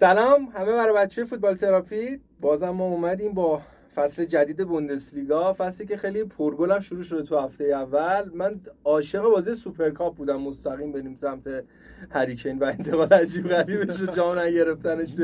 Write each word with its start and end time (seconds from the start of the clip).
سلام 0.00 0.44
همه 0.44 0.72
برای 0.72 0.94
بچه 0.94 1.24
فوتبال 1.24 1.54
تراپی. 1.54 2.20
بازم 2.40 2.70
ما 2.70 2.84
اومدیم 2.84 3.32
با 3.32 3.60
فصل 3.94 4.24
جدید 4.24 4.68
بوندسلیگا 4.68 5.52
فصلی 5.58 5.86
که 5.86 5.96
خیلی 5.96 6.24
پرگل 6.24 6.70
هم 6.70 6.80
شروع 6.80 7.02
شده 7.02 7.22
تو 7.22 7.38
هفته 7.38 7.64
اول. 7.64 8.30
من 8.34 8.60
عاشق 8.84 9.22
بازی 9.22 9.54
سوپرکاپ 9.54 10.16
بودم 10.16 10.40
مستقیم 10.40 10.92
بریم 10.92 11.14
سمت 11.14 11.64
هری 12.10 12.31
کین 12.31 12.58
و 12.58 12.64
انتقال 12.64 13.12
عجیب 13.12 13.48
غریبش 13.48 14.02
جام 14.02 14.38
نگرفتنش 14.38 15.16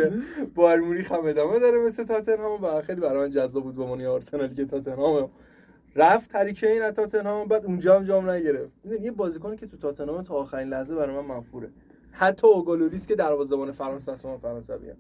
بایرن 0.55 0.81
مونیخ 0.81 1.13
هم 1.13 1.27
ادامه 1.27 1.59
داره 1.59 1.79
مثل 1.79 2.05
تاتنهام. 2.05 2.65
و 2.65 2.81
خیلی 2.83 3.01
برای 3.01 3.19
من 3.19 3.31
جذاب 3.31 3.63
بود 3.63 3.99
به 3.99 4.09
آرسنال 4.09 4.55
که 4.55 4.65
تاتنهام 4.65 5.31
رفت 5.95 6.35
هری 6.35 6.55
کین 6.55 6.83
از 6.83 6.95
تاتنهام 6.95 7.49
بعد 7.49 7.67
اونجا 7.67 7.97
هم 7.97 8.05
جام 8.05 8.31
نگرفت. 8.31 8.73
یه 9.01 9.11
بازیکنی 9.11 9.57
که 9.57 9.67
تو 9.67 9.77
تاتنهام 9.77 10.23
تا 10.23 10.35
آخرین 10.35 10.69
لحظه 10.69 10.95
برای 10.95 11.17
من 11.17 11.25
منفوره. 11.25 11.69
حتی 12.19 12.47
اوگولوریس 12.47 13.07
که 13.07 13.15
دروازه‌بان 13.15 13.73
فرانسه 13.73 14.13
است 14.13 14.27
من 14.27 14.37
فرانسوی 14.37 14.93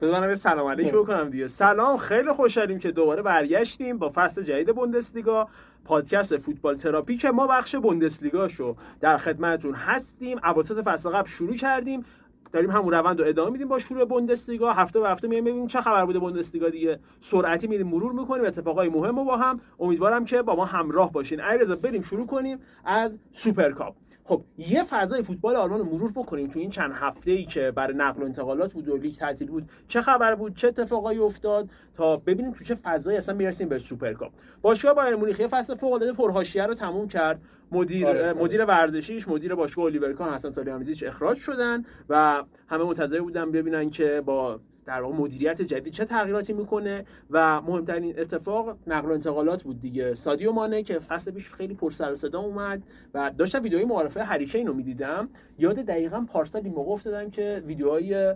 بذارم 0.00 0.34
سلام 0.34 0.66
علیک 0.66 0.90
خب. 0.90 0.96
بکنم 0.96 1.30
دیگه. 1.30 1.48
سلام 1.48 1.96
خیلی 1.96 2.32
خوشحالیم 2.32 2.78
که 2.78 2.90
دوباره 2.90 3.22
برگشتیم 3.22 3.98
با 3.98 4.12
فصل 4.14 4.42
جدید 4.42 4.74
بوندسلیگا. 4.74 5.48
پادکست 5.84 6.36
فوتبال 6.36 6.76
تراپی 6.76 7.16
که 7.16 7.30
ما 7.30 7.46
بخش 7.46 7.76
بوندسلیگا 7.76 8.48
شو 8.48 8.76
در 9.00 9.18
خدمتتون 9.18 9.74
هستیم. 9.74 10.38
اواسط 10.44 10.88
فصل 10.88 11.10
قبل 11.10 11.28
شروع 11.28 11.56
کردیم. 11.56 12.04
داریم 12.52 12.70
همون 12.70 12.94
روند 12.94 13.20
رو 13.20 13.28
ادامه 13.28 13.50
میدیم 13.50 13.68
با 13.68 13.78
شروع 13.78 14.04
بوندسلیگا. 14.04 14.72
هفته 14.72 15.00
به 15.00 15.08
هفته 15.08 15.28
میایم 15.28 15.44
ببینیم 15.44 15.66
چه 15.66 15.80
خبر 15.80 16.04
بوده 16.04 16.18
بوندسلیگا 16.18 16.68
دیگه. 16.68 17.00
سرعتی 17.20 17.66
میریم 17.66 17.88
مرور 17.88 18.12
می‌کنیم. 18.12 18.44
اتفاقای 18.44 18.88
مهم 18.88 19.18
رو 19.18 19.24
با 19.24 19.36
هم. 19.36 19.60
امیدوارم 19.80 20.24
که 20.24 20.42
با 20.42 20.56
ما 20.56 20.64
همراه 20.64 21.12
باشین. 21.12 21.40
علیرضا 21.40 21.76
بریم 21.76 22.02
شروع 22.02 22.26
کنیم 22.26 22.58
از 22.84 23.18
سوپرکاپ. 23.30 23.94
خب 24.26 24.42
یه 24.58 24.82
فضای 24.82 25.22
فوتبال 25.22 25.56
آلمان 25.56 25.78
رو 25.78 25.84
مرور 25.84 26.12
بکنیم 26.12 26.48
تو 26.48 26.58
این 26.58 26.70
چند 26.70 26.92
هفته 26.94 27.30
ای 27.30 27.44
که 27.44 27.70
برای 27.70 27.96
نقل 27.96 28.22
و 28.22 28.24
انتقالات 28.24 28.72
بود 28.72 28.88
و 28.88 28.96
لیگ 28.96 29.14
تعطیل 29.14 29.48
بود 29.48 29.70
چه 29.88 30.00
خبر 30.00 30.34
بود 30.34 30.56
چه 30.56 30.68
اتفاقایی 30.68 31.18
افتاد 31.18 31.70
تا 31.94 32.16
ببینیم 32.16 32.52
تو 32.52 32.64
چه 32.64 32.74
فضایی 32.74 33.18
اصلا 33.18 33.34
می‌رسیم 33.34 33.68
به 33.68 33.78
سوپرکاپ. 33.78 34.32
باشگاه 34.62 34.94
بایرن 34.94 35.16
مونیخ 35.16 35.40
یه 35.40 35.46
فصل 35.46 35.74
فوق 35.74 35.92
العاده 35.92 36.12
پرحاشیه 36.12 36.66
رو 36.66 36.74
تموم 36.74 37.08
کرد. 37.08 37.40
مدیر 37.72 38.06
آره، 38.06 38.32
مدیر 38.32 38.64
ورزشیش 38.64 39.28
مدیر 39.28 39.54
باشگاه 39.54 39.84
الیور 39.84 40.12
کان 40.12 40.34
حسن 40.34 40.50
صالح 40.50 40.65
حمیدزیچ 40.65 41.04
اخراج 41.04 41.38
شدن 41.38 41.84
و 42.08 42.42
همه 42.68 42.84
منتظر 42.84 43.20
بودن 43.20 43.52
ببینن 43.52 43.90
که 43.90 44.22
با 44.26 44.60
در 44.86 45.02
واقع 45.02 45.16
مدیریت 45.16 45.62
جدید 45.62 45.92
چه 45.92 46.04
تغییراتی 46.04 46.52
می‌کنه 46.52 47.04
و 47.30 47.60
مهمترین 47.60 48.18
اتفاق 48.18 48.76
نقل 48.86 49.08
و 49.08 49.12
انتقالات 49.12 49.62
بود 49.62 49.80
دیگه. 49.80 50.14
سادیو 50.14 50.52
مانه 50.52 50.82
که 50.82 50.98
فصل 50.98 51.30
پیش 51.30 51.52
خیلی 51.52 51.74
پر 51.74 51.90
سر 51.90 52.14
صدا 52.14 52.40
اومد 52.40 52.82
و 53.14 53.30
داشتم 53.38 53.62
ویدیوهای 53.62 53.86
معارفه 53.86 54.22
هریکین 54.22 54.66
رو 54.66 54.74
می‌دیدم. 54.74 55.28
یاد 55.58 55.76
دقیقا 55.76 56.26
پارسال 56.32 56.62
این 56.64 56.74
موقع 56.74 56.92
افتادم 56.92 57.30
که 57.30 57.62
ویدیوهای 57.66 58.34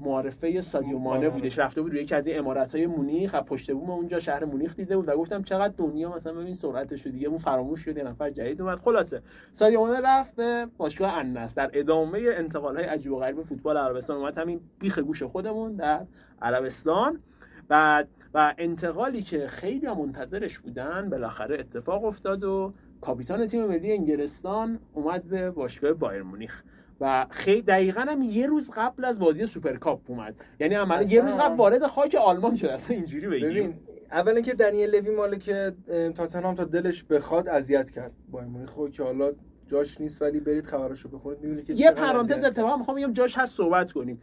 معارفه 0.00 0.60
سادیو 0.60 0.98
مانه 0.98 1.28
بودش 1.28 1.58
رفته 1.58 1.82
بود 1.82 1.92
روی 1.92 2.02
یکی 2.02 2.14
از 2.14 2.26
این 2.26 2.38
امارات 2.38 2.74
های 2.74 2.86
مونیخ 2.86 3.34
از 3.34 3.44
پشت 3.44 3.72
بوم 3.72 3.90
اونجا 3.90 4.20
شهر 4.20 4.44
مونیخ 4.44 4.76
دیده 4.76 4.96
بود 4.96 5.08
و 5.08 5.16
گفتم 5.16 5.42
چقدر 5.42 5.74
دنیا 5.76 6.14
مثلا 6.16 6.32
ببین 6.32 6.54
سرعتش 6.54 7.06
دیگه 7.06 7.28
اون 7.28 7.38
فراموش 7.38 7.80
شد 7.84 7.96
یه 7.96 8.04
نفر 8.04 8.30
جدید 8.30 8.60
اومد. 8.60 8.78
خلاصه 8.78 9.22
سادیو 9.52 9.80
مانه 9.80 10.00
رفت 10.00 10.36
به 10.36 10.66
باشگاه 10.76 11.12
انس. 11.12 11.54
در 11.54 11.70
ادامه 11.72 12.20
انتقال 12.36 12.76
های 12.76 12.84
عجیب 12.84 13.12
و 13.12 13.18
غریب 13.18 13.42
فوتبال 13.42 13.76
عربستان 13.76 14.16
اومد 14.16 14.38
همین 14.38 14.60
بیخ 14.78 14.98
گوش 14.98 15.22
خودمون 15.22 15.76
در 15.76 16.06
عربستان. 16.42 17.20
بعد 17.68 18.08
و 18.34 18.54
انتقالی 18.58 19.22
که 19.22 19.48
خیلی 19.48 19.86
منتظرش 19.86 20.58
بودن 20.58 21.10
بالاخره 21.10 21.60
اتفاق 21.60 22.04
افتاد 22.04 22.44
و 22.44 22.72
کاپیتان 23.04 23.46
تیم 23.46 23.66
ملی 23.66 23.92
انگلستان 23.92 24.78
اومد 24.92 25.24
به 25.24 25.50
باشگاه 25.50 25.92
بایرن 25.92 26.22
مونیخ. 26.22 26.62
و 27.00 27.26
خیلی 27.30 27.62
دقیقا 27.62 28.00
هم 28.00 28.22
یه 28.22 28.46
روز 28.46 28.70
قبل 28.76 29.04
از 29.04 29.20
بازی 29.20 29.46
سوپرکاپ 29.46 30.00
اومد. 30.06 30.34
یعنی 30.60 30.74
عملا 30.74 31.02
یه 31.02 31.20
روز 31.22 31.36
قبل 31.36 31.56
وارد 31.56 31.86
خاک 31.86 32.14
آلمان 32.14 32.56
شد. 32.56 32.66
اصلا 32.66 32.96
اینجوری 32.96 33.26
بگیم. 33.26 33.80
اولا 34.12 34.40
که 34.40 34.54
دنیل 34.54 34.94
لوی 34.94 35.10
مالک 35.10 35.72
تاتنهام 36.14 36.54
تا 36.54 36.64
دلش 36.64 37.04
بخواد 37.04 37.48
اذیت 37.48 37.90
کرد 37.90 38.12
با 38.30 38.40
مونیخ 38.40 38.70
که 38.92 39.02
حالا 39.02 39.32
جاش 39.74 40.00
نیست 40.00 40.22
ولی 40.22 40.40
برید 40.40 40.66
خبرشو 40.66 41.08
بخونید 41.08 41.40
می‌بینید 41.40 41.66
که 41.66 41.72
یه 41.72 41.90
پرانتز 41.90 42.44
اتفاقا 42.44 42.76
می‌خوام 42.76 42.96
بگم 42.96 43.12
جاش 43.12 43.38
هست 43.38 43.56
صحبت 43.56 43.92
کنیم. 43.92 44.20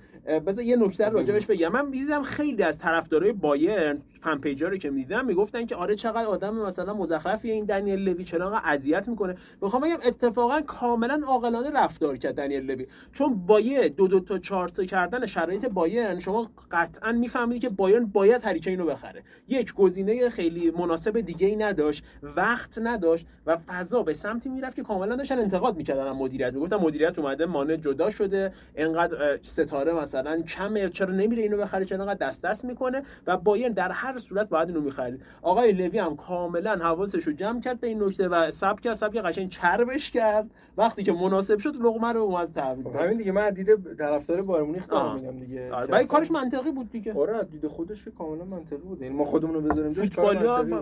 بذار 0.48 0.66
یه 0.66 0.76
نکته 0.76 1.10
راجبش 1.10 1.46
بگم. 1.46 1.72
من 1.72 1.86
می‌دیدم 1.86 2.24
خیلی 2.24 2.64
از 2.64 2.80
طرفدارای 2.80 3.32
بایرن 3.32 4.02
fan 4.20 4.38
page 4.38 4.62
ا 4.62 4.68
رو 4.68 4.78
که 4.78 4.90
می‌دیدم 4.90 5.26
می‌گفتن 5.26 5.66
که 5.66 5.76
آره 5.76 5.96
چقدر 5.96 6.26
آدم 6.26 6.56
مثلا 6.56 6.94
مزخرفی 6.94 7.52
این 7.52 7.66
دنیل 7.66 8.00
لوی 8.00 8.24
چرا 8.24 8.58
اذیت 8.58 9.08
می‌کنه. 9.08 9.36
می‌خوام 9.62 9.84
بگم 9.84 9.98
اتفاقا 10.06 10.62
کاملا 10.62 11.22
عاقلانه 11.28 11.72
رفتار 11.72 12.18
کرد 12.18 12.36
دنیل 12.36 12.72
لوی. 12.72 12.88
چون 13.12 13.46
با 13.46 13.60
یه 13.60 13.90
دو 13.90 14.08
دو 14.08 14.20
تا 14.20 14.38
چهار 14.38 14.70
تا 14.70 14.84
کردن 14.84 15.26
شرایط 15.26 15.66
بایرن 15.66 16.20
شما 16.20 16.50
قطعا 16.72 17.12
می‌فهمید 17.12 17.62
که 17.62 17.70
بایرن 17.70 18.06
باید 18.06 18.44
هریکین 18.44 18.80
رو 18.80 18.86
بخره. 18.86 19.24
یک 19.48 19.74
گزینه 19.74 20.30
خیلی 20.30 20.72
مناسب 20.72 21.20
دیگه 21.20 21.48
ای 21.48 21.56
نداشت 21.56 22.04
وقت 22.24 22.80
نداشت 22.84 23.26
و 23.46 23.58
فضا 23.58 24.04
به 24.04 24.14
سمتی 24.14 24.50
می‌رفت 24.50 24.76
که 24.76 24.84
کاملا 24.84 25.16
داشتن 25.16 25.41
انتقاد 25.42 25.78
می‌کردن 25.78 26.12
مدیریت. 26.12 26.54
می‌گفتن 26.54 26.76
مدیریت 26.76 27.20
اومده 27.20 27.46
مانع 27.46 27.76
جدا 27.76 28.10
شده. 28.10 28.54
انقدر 28.76 29.40
ستاره 29.42 29.94
مثلا 29.94 30.42
کمه. 30.42 30.90
چرا 30.90 31.14
نمیره 31.14 31.44
اینو 31.44 31.58
بخره 31.58 31.86
چرا 31.86 32.04
انقدر 32.04 32.28
دست 32.28 32.46
دست 32.46 32.66
می‌کنه؟ 32.66 33.04
و 33.28 33.38
بایرن 33.38 33.72
در 33.72 33.92
هر 33.92 34.18
صورت 34.18 34.50
باید 34.50 34.68
اینو 34.68 34.82
می‌خرید. 34.82 35.22
آقای 35.42 35.72
لوی 35.72 36.00
هم 36.00 36.16
کاملا 36.16 36.76
حواسش 36.76 37.24
رو 37.24 37.34
جمع 37.34 37.62
کرد 37.62 37.80
به 37.80 37.88
این 37.88 38.04
نکته 38.04 38.28
و 38.28 38.52
سبک 38.52 38.94
سبک 38.94 39.18
قشنگ 39.18 39.50
چربش 39.50 40.12
کرد. 40.12 40.50
وقتی 40.78 41.04
که 41.04 41.14
مناسب 41.14 41.58
شد 41.58 41.76
لقمه 41.76 42.12
رو 42.12 42.20
اومد 42.20 42.52
تحویل 42.52 42.84
خب، 42.84 42.96
همین 42.96 43.18
دیگه 43.18 43.32
من 43.32 43.50
دیده 43.50 43.78
طرفدار 43.98 44.42
بایر 44.42 44.64
مونیخ 44.64 44.84
میگم 44.94 45.40
دیگه. 45.40 45.74
آره 45.74 46.06
کارش 46.06 46.32
منطقی 46.32 46.72
بود 46.72 46.92
دیگه. 46.92 47.14
آره 47.14 47.44
دیده 47.44 47.70
خودش 47.70 48.08
کاملا 48.18 48.46
منطقی 48.46 48.78
بود. 48.78 49.02
یعنی 49.02 49.16
ما 49.16 49.24
خودمون 49.24 49.54
رو 49.54 49.62
بذاریم 49.62 49.94
جاش 49.94 50.10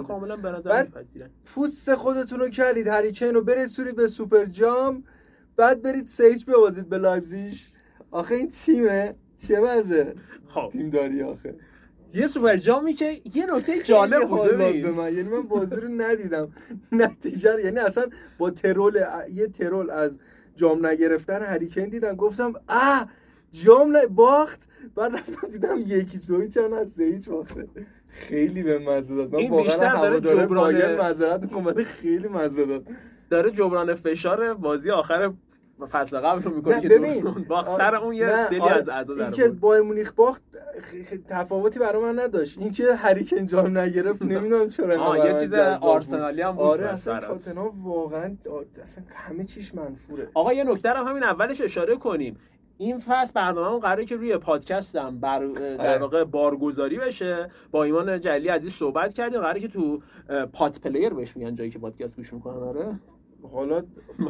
کاملا 0.08 0.36
به 0.36 0.52
نظر 0.52 0.84
میپذیرن 0.84 1.30
پوست 1.46 1.96
خودتون 1.96 2.40
رو 2.40 2.50
کردید 2.50 2.88
هریکین 2.88 3.34
رو 3.34 3.44
برسونید 3.44 3.96
به 3.96 4.08
سوپر 4.08 4.39
جام 4.46 5.04
بعد 5.56 5.82
برید 5.82 6.08
سیج 6.08 6.46
ببازید 6.46 6.90
به 6.90 6.98
لایپزیگ 6.98 7.54
آخه 8.12 8.36
این 8.36 8.48
تیمه. 8.48 9.16
چه 9.48 9.60
وضعه؟ 9.60 10.14
خب. 10.48 10.70
تیم 10.72 10.90
داری 10.90 11.24
آخه. 11.24 11.56
یه 12.14 12.28
سوپر 12.28 12.58
جامی 12.58 12.94
که 12.94 13.22
یه 13.34 13.56
نکته 13.56 13.84
جالب 13.84 14.28
بوده 14.28 14.58
به 14.58 14.92
من. 14.92 15.14
یعنی 15.16 15.30
من 15.30 15.42
بازی 15.42 15.76
رو 15.76 15.88
ندیدم. 15.88 16.52
نتیجه 16.92 17.62
یعنی 17.64 17.80
اصلا 17.80 18.06
با 18.38 18.50
ترول 18.50 19.04
یه 19.34 19.48
ترول 19.48 19.90
از 19.90 20.20
جام 20.56 20.86
نگرفتن 20.86 21.42
هریکن 21.42 21.84
دیدم. 21.86 22.16
گفتم 22.16 22.54
اه 22.70 23.10
جام. 23.52 23.98
باخت. 24.10 24.68
بعد 24.96 25.16
رفتم 25.16 25.48
دیدم 25.48 25.78
یکی 25.78 26.18
دوی 26.18 26.48
چند 26.48 26.74
از 26.74 26.90
سه 26.90 27.04
هیچ 27.04 27.30
خیلی 28.10 28.64
به 28.64 28.80
مزه 28.80 29.16
داد. 29.16 29.36
من 29.36 29.50
واقعا 29.50 30.02
داره 30.02 30.20
جبران 30.22 30.96
معذرت 30.96 31.42
می‌کنم 31.42 31.84
خیلی 31.84 32.28
مزه 32.28 32.66
داد. 32.66 32.88
داره 33.30 33.52
جبران 33.52 33.94
فشار 33.94 34.54
بازی 34.54 34.92
آخر 34.92 35.32
فصل 35.92 36.20
قبل 36.20 36.44
رو 36.44 36.56
می‌کنه 36.56 36.82
که 36.82 36.88
دورتموند 36.88 37.48
باخت 37.48 37.78
سر 37.78 37.96
اون 37.96 38.14
یه 38.14 38.48
دلی 38.48 38.60
آره. 38.60 38.76
از 38.76 38.90
اعضا 38.90 39.14
این 39.14 39.32
که 39.32 39.48
بایر 39.48 39.82
مونیخ 39.82 40.12
باخت 40.12 40.42
تفاوتی 41.30 41.80
برای 41.80 42.02
من 42.02 42.20
نداشت. 42.20 42.58
این 42.60 42.72
که 42.72 42.96
هریکن 42.96 43.46
جام 43.46 43.78
نگرفت 43.78 44.22
نمی‌دونم 44.34 44.70
چرا 44.70 45.28
یه 45.28 45.40
چیز 45.40 45.54
آرسنالی 45.54 46.42
هم 46.42 46.52
بود 46.52 46.62
آره 46.62 46.86
اصلا 46.86 47.20
تاتنهام 47.20 47.84
واقعا 47.84 48.36
اصلا 48.84 49.04
همه 49.16 49.44
چیش 49.44 49.76
منفوره. 49.76 50.28
آقا 50.34 50.54
یه 50.54 50.64
نکته 50.64 50.90
هم 50.90 51.08
همین 51.08 51.24
اولش 51.24 51.62
اشاره 51.62 51.96
کنیم. 51.96 52.38
این 52.78 52.98
فصل 52.98 53.32
برنامه 53.36 53.80
قراره 53.80 54.06
که 54.06 54.16
روی 54.16 54.38
پادکستم 54.38 55.20
بر 55.20 55.40
در 55.46 55.88
آره. 55.90 55.98
واقع 55.98 56.24
بارگذاری 56.24 56.98
بشه. 56.98 57.50
با 57.72 57.84
ایمان 57.84 58.22
جلی 58.22 58.48
عزیز 58.48 58.74
صحبت 58.74 59.14
کردیم. 59.14 59.42
قراره 59.42 59.60
که 59.60 59.68
تو 59.68 60.02
pod 60.54 60.78
player 60.84 61.14
بهش 61.14 61.38
میگن 61.38 61.56
جایی 61.56 61.70
که 61.70 61.80
پادکست 61.80 62.16
گوش 62.16 62.34
می‌کنن 62.34 62.58
آره. 62.58 63.00
حالا 63.54 63.84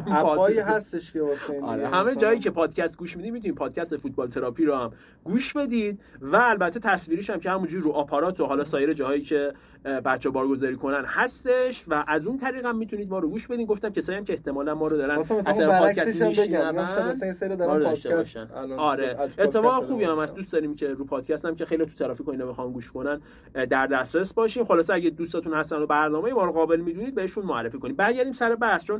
app 0.06 0.37
ایی 0.37 0.58
هستش 0.58 1.12
که 1.12 1.22
واسه 1.22 1.60
آره 1.62 1.88
همه 1.88 2.14
جایی 2.14 2.38
که 2.38 2.50
پادکست 2.50 2.98
گوش 2.98 3.16
می‌دید 3.16 3.32
می‌تونید 3.32 3.56
پادکست 3.56 3.96
فوتبال 3.96 4.28
تراپی 4.28 4.64
رو 4.64 4.74
هم 4.74 4.92
گوش 5.24 5.52
بدید 5.52 6.00
و 6.20 6.36
البته 6.36 6.80
تصویریش 6.80 7.30
هم 7.30 7.40
که 7.40 7.50
همونجوری 7.50 7.82
رو 7.82 7.90
آپارات 7.90 8.40
و 8.40 8.46
حالا 8.46 8.64
سایر 8.64 8.92
جاهایی 8.92 9.22
که 9.22 9.52
بچه 10.04 10.30
بارگذاری 10.30 10.76
کنن 10.76 11.04
هستش 11.04 11.84
و 11.88 12.04
از 12.08 12.26
اون 12.26 12.36
طریق 12.36 12.66
هم 12.66 12.76
می‌تونید 12.76 13.10
ما 13.10 13.18
رو 13.18 13.28
گوش 13.28 13.46
بدین. 13.46 13.66
گفتم 13.66 13.88
کسایی 13.88 14.18
هم 14.18 14.24
که 14.24 14.32
احتمالا 14.32 14.74
ما 14.74 14.86
رو 14.86 14.96
دارن 14.96 15.18
اصلا 15.18 15.78
پادکست 15.78 16.22
آره 18.76 19.16
اتفاق 19.38 19.84
خوبی 19.84 20.04
هم 20.04 20.18
هست 20.18 20.34
دوست 20.34 20.52
داریم 20.52 20.74
که 20.74 20.88
رو 20.88 21.04
پادکست 21.04 21.44
هم 21.44 21.54
که 21.54 21.64
خیلی 21.64 21.86
تو 21.86 21.94
ترافیک 21.94 22.28
و 22.28 22.30
اینا 22.30 22.46
بخوام 22.46 22.72
گوش 22.72 22.90
کنن 22.90 23.20
در 23.70 23.86
دسترس 23.86 24.34
باشیم. 24.34 24.64
خلاص 24.64 24.90
اگه 24.90 25.10
دوستاتون 25.10 25.54
هستن 25.54 25.76
و 25.76 25.86
برنامه 25.86 26.32
ما 26.32 26.44
رو 26.44 26.52
قابل 26.52 26.80
می‌دونید 26.80 27.14
بهشون 27.14 27.44
معرفی 27.44 27.78
کنید. 27.78 27.96
برگردیم 27.96 28.32
سر 28.32 28.54
بحث. 28.54 28.84
چون 28.84 28.99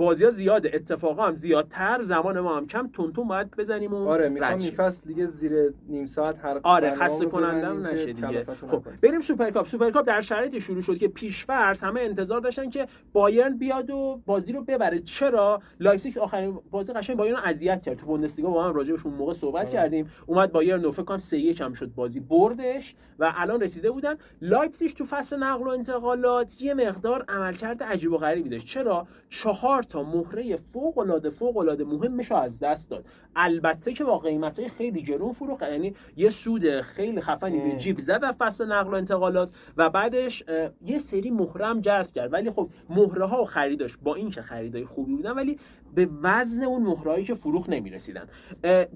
بازی 0.00 0.24
ها 0.24 0.30
زیاده. 0.30 0.70
اتفاقا 0.74 1.22
هم 1.22 1.34
زیادتر. 1.34 2.02
زمان 2.02 2.40
ما 2.40 2.56
هم 2.56 2.66
کم. 2.66 2.88
تونتون 2.92 3.28
باید 3.28 3.50
بزنیم 3.50 3.94
و 3.94 4.08
آره 4.08 4.28
می‌خوام 4.28 4.58
این 4.58 4.70
فصل 4.70 5.08
دیگه 5.08 5.26
زیر 5.26 5.74
نیم 5.88 6.06
ساعت 6.06 6.44
هر 6.44 6.60
آره 6.62 6.94
خسته 6.94 7.26
کننده 7.26 7.66
هم 7.66 7.86
نشه 7.86 8.12
دیگه. 8.12 8.44
خب 8.44 8.82
بریم 9.02 9.20
سوپرکاپ. 9.20 9.66
سوپرکاپ 9.66 10.06
در 10.06 10.20
شرایطی 10.20 10.60
شروع 10.60 10.82
شد 10.82 10.98
که 10.98 11.08
پیشفرض 11.08 11.84
همه 11.84 12.00
انتظار 12.00 12.40
داشتن 12.40 12.70
که 12.70 12.86
بایرن 13.12 13.56
بیاد 13.56 13.90
و 13.90 14.20
بازی 14.26 14.52
رو 14.52 14.62
ببره. 14.64 14.98
چرا؟ 14.98 15.62
لایپزیگ 15.80 16.18
آخرین 16.18 16.58
بازی 16.70 16.92
قشنگ 16.92 17.16
بایرن 17.16 17.38
اذیت 17.44 17.82
کرد. 17.82 17.96
تو 17.96 18.06
بوندسلیگا 18.06 18.50
با 18.50 18.64
هم 18.64 18.74
راجع 18.74 18.94
اون 19.04 19.14
موقع 19.14 19.32
صحبت 19.32 19.66
آه. 19.66 19.72
کردیم. 19.72 20.10
اومد 20.26 20.52
بایرن 20.52 20.90
فکر 20.90 21.02
کنم 21.02 21.18
3 21.18 21.38
1 21.38 21.60
هم 21.60 21.72
شد 21.72 21.94
بازی. 21.94 22.20
بردش 22.20 22.94
و 23.18 23.32
الان 23.36 23.62
رسیده 23.62 23.90
بودن. 23.90 24.14
لایپزیگ 24.42 24.90
تو 24.90 25.04
فصل 25.04 25.36
نقل 25.36 25.64
و 25.64 25.68
انتقالات 25.68 26.62
یه 26.62 26.74
مقدار 26.74 27.24
عملکرد 27.28 27.82
عجیب 27.82 28.12
و 28.12 28.16
غریبی 28.16 28.48
داشت. 28.48 28.66
چرا؟ 28.66 29.06
چهار 29.28 29.82
تا 29.90 30.02
مهره 30.02 30.56
فوق 30.56 30.98
العاده 30.98 31.30
فوق 31.30 31.56
العاده 31.56 31.84
مهمش 31.84 32.32
از 32.32 32.60
دست 32.60 32.90
داد. 32.90 33.04
البته 33.36 33.92
که 33.92 34.04
با 34.04 34.18
قیمت 34.18 34.68
خیلی 34.68 35.02
گرون 35.02 35.32
فروخت 35.32 35.62
یعنی 35.62 35.94
یه 36.16 36.30
سود 36.30 36.80
خیلی 36.80 37.20
خفنی 37.20 37.70
به 37.70 37.76
جیب 37.76 37.98
زد 37.98 38.24
فصل 38.30 38.72
نقل 38.72 38.90
و 38.90 38.94
انتقالات 38.94 39.52
و 39.76 39.90
بعدش 39.90 40.44
یه 40.84 40.98
سری 40.98 41.30
مهره 41.30 41.66
هم 41.66 41.80
جذب 41.80 42.12
کرد. 42.12 42.32
ولی 42.32 42.50
خب 42.50 42.70
مهره 42.90 43.26
ها 43.26 43.44
خریداش 43.44 43.96
با 44.02 44.14
اینکه 44.14 44.42
خریدای 44.42 44.84
خوبی 44.84 45.14
بودن 45.14 45.30
ولی 45.30 45.58
به 45.94 46.08
وزن 46.22 46.62
اون 46.62 46.82
مهره‌هایی 46.82 47.24
که 47.24 47.34
فروخت 47.34 47.68
نمی‌رسیدن. 47.68 48.26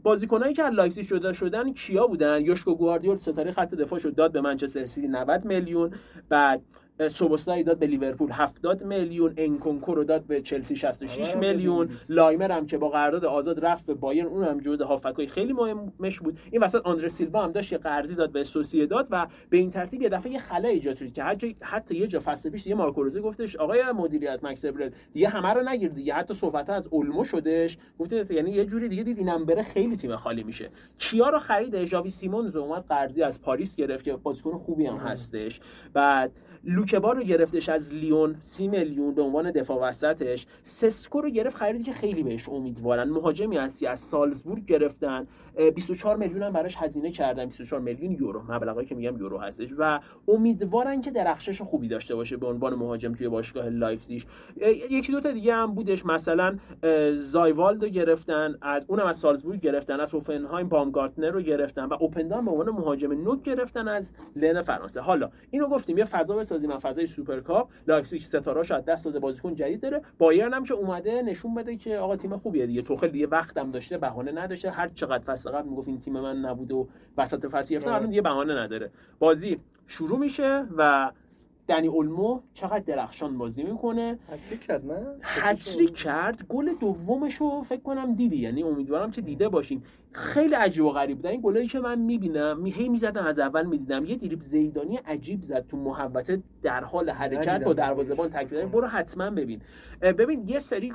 بازیکنایی 0.02 0.54
که 0.54 0.62
از 0.62 0.72
لایپزیگ 0.72 1.04
شده 1.04 1.32
شدن 1.32 1.72
کیا 1.72 2.06
بودن؟ 2.06 2.40
یوشکو 2.40 2.74
گواردیول 2.74 3.16
ستاره 3.16 3.52
خط 3.52 3.74
دفاع 3.74 3.98
شد 3.98 4.14
داد 4.14 4.32
به 4.32 4.40
منچستر 4.40 4.86
سیتی 4.86 5.08
90 5.08 5.44
میلیون. 5.44 5.94
بعد 6.28 6.62
سوبوسلای 6.98 7.62
داد 7.62 7.78
به 7.78 7.86
لیورپول. 7.86 8.30
70 8.32 8.84
میلیون 8.84 9.34
انکونکو 9.36 9.94
رو 9.94 10.04
داد 10.04 10.24
به 10.24 10.40
چلسی 10.40 10.76
66 10.76 11.28
آره، 11.28 11.38
میلیون. 11.38 11.88
لایمر 12.08 12.52
هم 12.52 12.66
که 12.66 12.78
با 12.78 12.88
قرارداد 12.88 13.24
آزاد 13.24 13.64
رفت 13.64 13.86
به 13.86 13.94
بایرن 13.94 14.26
اون 14.26 14.44
هم 14.44 14.60
جزء 14.60 14.84
هافبکای 14.84 15.26
خیلی 15.26 15.52
مهمش 15.52 16.20
بود. 16.20 16.38
این 16.50 16.62
وسط 16.62 16.80
آندره 16.86 17.08
سیلوا 17.08 17.44
هم 17.44 17.52
داشت 17.52 17.72
یه 17.72 17.78
قرضی 17.78 18.14
داد 18.14 18.32
به 18.32 18.44
داد 18.90 19.08
و 19.10 19.26
به 19.50 19.56
این 19.56 19.70
ترتیب 19.70 20.02
یه 20.02 20.08
دفعه 20.08 20.32
یه 20.32 20.38
خلا 20.38 20.68
ایجاد 20.68 20.96
شد 20.96 21.12
که 21.12 21.22
حتی 21.22 21.54
حتی 21.60 21.96
یه 21.96 22.06
جا 22.06 22.20
فصل 22.20 22.50
پیش 22.50 22.66
یه 22.66 22.74
مارکو 22.74 23.02
روزی 23.02 23.20
گفتش 23.20 23.56
آقای 23.56 23.82
مدیریت 23.92 24.44
مکس 24.44 24.64
ابرل 24.64 24.90
دیگه 25.12 25.28
همه 25.28 25.48
رو 25.48 25.68
نگیر 25.68 25.90
دیگه 25.90 26.14
حتی 26.14 26.34
صحبت 26.34 26.70
از 26.70 26.88
اولمو 26.90 27.24
شدش. 27.24 27.78
گفت 27.98 28.30
یعنی 28.30 28.50
یه 28.50 28.64
جوری 28.64 28.88
دیگه 28.88 29.02
دید 29.02 29.18
اینم 29.18 29.44
بره 29.44 29.62
خیلی 29.62 29.96
تیم 29.96 30.16
خالی 30.16 30.42
میشه. 30.42 30.70
کیا 30.98 31.28
رو 31.28 31.38
خرید 31.38 31.84
ژاوی 31.84 32.10
سیمونز 32.10 32.56
اومد 32.56 32.84
قرضی 32.88 33.22
از 33.22 33.42
پاریس 33.42 33.76
گرفت 33.76 34.04
که 34.04 34.16
بازیکن 34.16 34.58
خوبی 34.58 34.86
هم 34.86 34.96
هستش. 34.96 35.60
بعد 35.92 36.32
لوکبا 36.66 37.12
رو 37.12 37.22
گرفتش 37.22 37.68
از 37.68 37.92
لیون 37.92 38.36
سی 38.40 38.68
میلیون 38.68 39.14
به 39.14 39.22
عنوان 39.22 39.50
دفاع 39.50 39.88
وسطش. 39.88 40.46
سسکو 40.62 41.20
رو 41.20 41.30
گرفت 41.30 41.56
خریدی 41.56 41.84
که 41.84 41.92
خیلی 41.92 42.22
بهش 42.22 42.48
امیدوارن. 42.48 43.10
مهاجمی 43.10 43.56
هستش 43.56 43.86
از 43.86 44.00
سالزبورگ 44.00 44.64
گرفتن. 44.64 45.26
24 45.74 46.16
میلیون 46.16 46.42
هم 46.42 46.52
براش 46.52 46.76
هزینه 46.76 47.10
کردن. 47.10 47.44
24 47.44 47.80
میلیون 47.80 48.12
یورو. 48.12 48.42
مبلغی 48.52 48.84
که 48.84 48.94
میگم 48.94 49.16
یورو 49.18 49.38
هستش. 49.38 49.68
و 49.78 50.00
امیدوارن 50.28 51.00
که 51.00 51.10
درخشش 51.10 51.62
خوبی 51.62 51.88
داشته 51.88 52.14
باشه 52.14 52.36
به 52.36 52.46
عنوان 52.46 52.74
مهاجم 52.74 53.12
توی 53.12 53.28
باشگاه 53.28 53.68
لایپزیگ. 53.68 54.22
یکی 54.90 55.12
دو 55.12 55.20
تا 55.20 55.30
دیگه 55.30 55.54
هم 55.54 55.74
بودش. 55.74 56.06
مثلا 56.06 56.58
زایوالد 57.14 57.67
رو 57.67 57.88
گرفتن. 57.88 58.54
از 58.62 58.84
اونم 58.88 59.06
از 59.06 59.16
سالزبورگ 59.16 59.60
گرفتن. 59.60 60.00
از 60.00 60.10
هوفنهایم 60.10 60.68
بامگارتنر 60.68 61.30
رو 61.30 61.40
گرفتن. 61.40 61.84
و 61.84 61.96
اوپندا 62.00 62.30
رو 62.30 62.44
به 62.44 62.50
عنوان 62.50 62.70
مهاجم 62.70 63.12
نوک 63.12 63.42
گرفتن 63.42 63.88
از 63.88 64.10
لن 64.36 64.62
فرانسه. 64.62 65.00
حالا 65.00 65.30
اینو 65.50 65.66
گفتیم. 65.66 65.98
یه 65.98 66.04
فضا 66.04 66.36
بسازیم 66.54 66.70
من 66.70 66.78
فضای 66.78 67.06
سوپرکاپ 67.06 67.68
لایپزیگ 67.88 68.22
ستارهاش 68.22 68.70
از 68.70 68.84
دست 68.84 69.04
داده 69.04 69.18
بازیکن 69.18 69.54
جدید 69.54 69.80
داره. 69.80 70.02
بایرن 70.18 70.54
هم 70.54 70.64
که 70.64 70.74
اومده 70.74 71.22
نشون 71.22 71.54
بده 71.54 71.76
که 71.76 71.98
آقا 71.98 72.16
تیم 72.16 72.36
خوبیه 72.36 72.66
دیگه. 72.66 72.82
توخل 72.82 73.08
دیگه 73.08 73.26
وقتم 73.26 73.70
داشته 73.70 73.98
بهانه 73.98 74.32
نداشته. 74.32 74.70
هر 74.70 74.88
چقدر 74.88 75.24
فصل 75.24 75.50
قبل 75.50 75.68
می‌گفت 75.68 75.88
این 75.88 76.00
تیم 76.00 76.12
من 76.12 76.36
نبود 76.36 76.72
و 76.72 76.88
وسط 77.18 77.46
فصل 77.46 77.74
گرفت 77.74 77.86
الان 77.86 78.08
دیگه 78.08 78.22
بهانه 78.22 78.54
نداره. 78.54 78.90
بازی 79.18 79.60
شروع 79.86 80.18
میشه 80.18 80.66
و 80.76 81.10
دنی 81.68 81.88
اولمو 81.88 82.40
چقدر 82.54 82.78
درخشان 82.78 83.38
بازی 83.38 83.62
می‌کنه. 83.62 84.18
هتریک 84.30 84.60
کرد 84.60 84.86
نه؟ 84.86 85.06
هتریک 85.22 85.94
کرد. 85.94 86.46
گل 86.48 86.74
دومش 86.80 87.34
رو 87.34 87.62
فکر 87.62 87.80
کنم 87.80 88.14
دیدی. 88.14 88.36
یعنی 88.36 88.62
امیدوارم 88.62 89.10
که 89.10 89.20
دیده 89.20 89.48
باشین. 89.48 89.82
خیلی 90.14 90.54
عجیب 90.54 90.84
و 90.84 90.90
غریب 90.90 91.16
بودن 91.16 91.30
این 91.30 91.40
گلایی 91.40 91.68
که 91.68 91.80
من 91.80 91.98
می‌بینم 91.98 92.60
می 92.60 92.70
هی 92.70 92.88
می‌زدم 92.88 93.24
از 93.24 93.38
اول 93.38 93.66
می‌دیدم. 93.66 94.04
یه 94.04 94.16
دریب 94.16 94.40
زیدانی 94.40 94.96
عجیب 94.96 95.42
زد 95.42 95.66
تو 95.66 95.76
محوطه 95.76 96.42
در 96.62 96.84
حال 96.84 97.10
حرکت 97.10 97.64
با 97.64 97.72
دروازه‌بان 97.72 98.30
تکلیف 98.30 98.64
برو 98.64 98.86
حتما 98.86 99.30
ببین. 99.30 99.60
ببین 100.00 100.48
یه 100.48 100.58
سری 100.58 100.92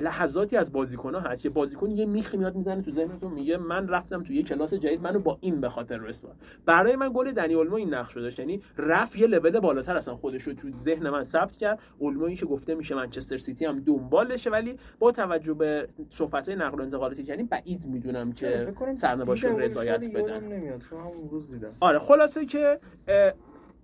لحظاتی 0.00 0.56
از 0.56 0.72
بازیکن 0.72 1.14
ها 1.14 1.20
هست 1.20 1.42
که 1.42 1.50
بازیکن 1.50 1.90
یه 1.90 2.06
میخی 2.06 2.36
میاد 2.36 2.56
می‌زنه 2.56 2.82
تو 2.82 2.90
ذهنتون 2.90 3.32
میگه 3.32 3.56
من 3.56 3.88
رفتم 3.88 4.22
تو 4.22 4.32
یه 4.32 4.42
کلاس 4.42 4.74
جدید 4.74 5.00
منو 5.00 5.18
با 5.18 5.38
این 5.40 5.60
به 5.60 5.68
خاطر 5.68 5.98
رسوند. 5.98 6.36
برای 6.66 6.96
من 6.96 7.10
گل 7.14 7.32
دنی 7.32 7.54
اولمو 7.54 7.74
این 7.74 7.94
نقش 7.94 8.16
داشت. 8.16 8.38
یعنی 8.38 8.62
رفت 8.78 9.16
یه 9.16 9.26
لول 9.26 9.60
بالاتر 9.60 9.96
اصلا 9.96 10.16
خودش 10.16 10.42
رو 10.42 10.52
تو 10.52 10.70
ذهن 10.70 11.10
من 11.10 11.22
ثبت 11.22 11.56
کرد. 11.56 11.78
اولمویی 11.98 12.36
که 12.36 12.46
گفته 12.46 12.74
میشه 12.74 12.94
منچستر 12.94 13.38
سیتی 13.38 13.64
هم 13.64 13.80
دنبالشه 13.80 14.50
ولی 14.50 14.76
با 14.98 15.12
توجه 15.12 15.54
به 15.54 15.88
صحبت 16.10 16.48
های 16.48 16.58
نقل 16.58 16.78
و 16.78 16.82
انتقالاتی 16.82 17.22
یعنی 17.22 17.42
بعید 17.42 17.86
می‌دونم 17.86 18.31
که 18.32 18.72
سرنوشت 18.94 19.44
رضایت 19.44 20.12
بدن. 20.14 20.44
نمیاد. 20.44 20.82
روز 21.30 21.50
دیدم. 21.50 21.74
آره 21.80 21.98
خلاصه 21.98 22.46
که 22.46 22.78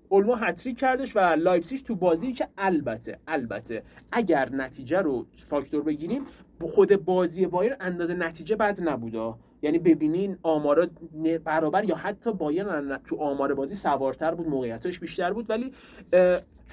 اولمو 0.08 0.34
هتریک 0.34 0.78
کردش 0.78 1.16
و 1.16 1.20
لایپزیگ 1.20 1.82
تو 1.82 1.94
بازی 1.94 2.32
که 2.32 2.48
البته 2.58 3.18
البته 3.26 3.82
اگر 4.12 4.48
نتیجه 4.52 5.00
رو 5.00 5.26
فاکتور 5.48 5.82
بگیریم 5.82 6.22
خود 6.60 7.04
بازی 7.04 7.46
بایرن 7.46 7.76
اندازه 7.80 8.14
نتیجه 8.14 8.56
بد 8.56 8.82
نبوده 8.82 9.34
یعنی 9.62 9.78
ببینین 9.78 10.38
آمارا 10.42 10.86
برابر 11.44 11.84
یا 11.84 11.94
حتی 11.94 12.32
بایر 12.32 12.96
تو 12.96 13.16
آمار 13.16 13.54
بازی 13.54 13.74
سوارتر 13.74 14.34
بود 14.34 14.48
موقعیتش 14.48 15.00
بیشتر 15.00 15.32
بود 15.32 15.50
ولی 15.50 15.72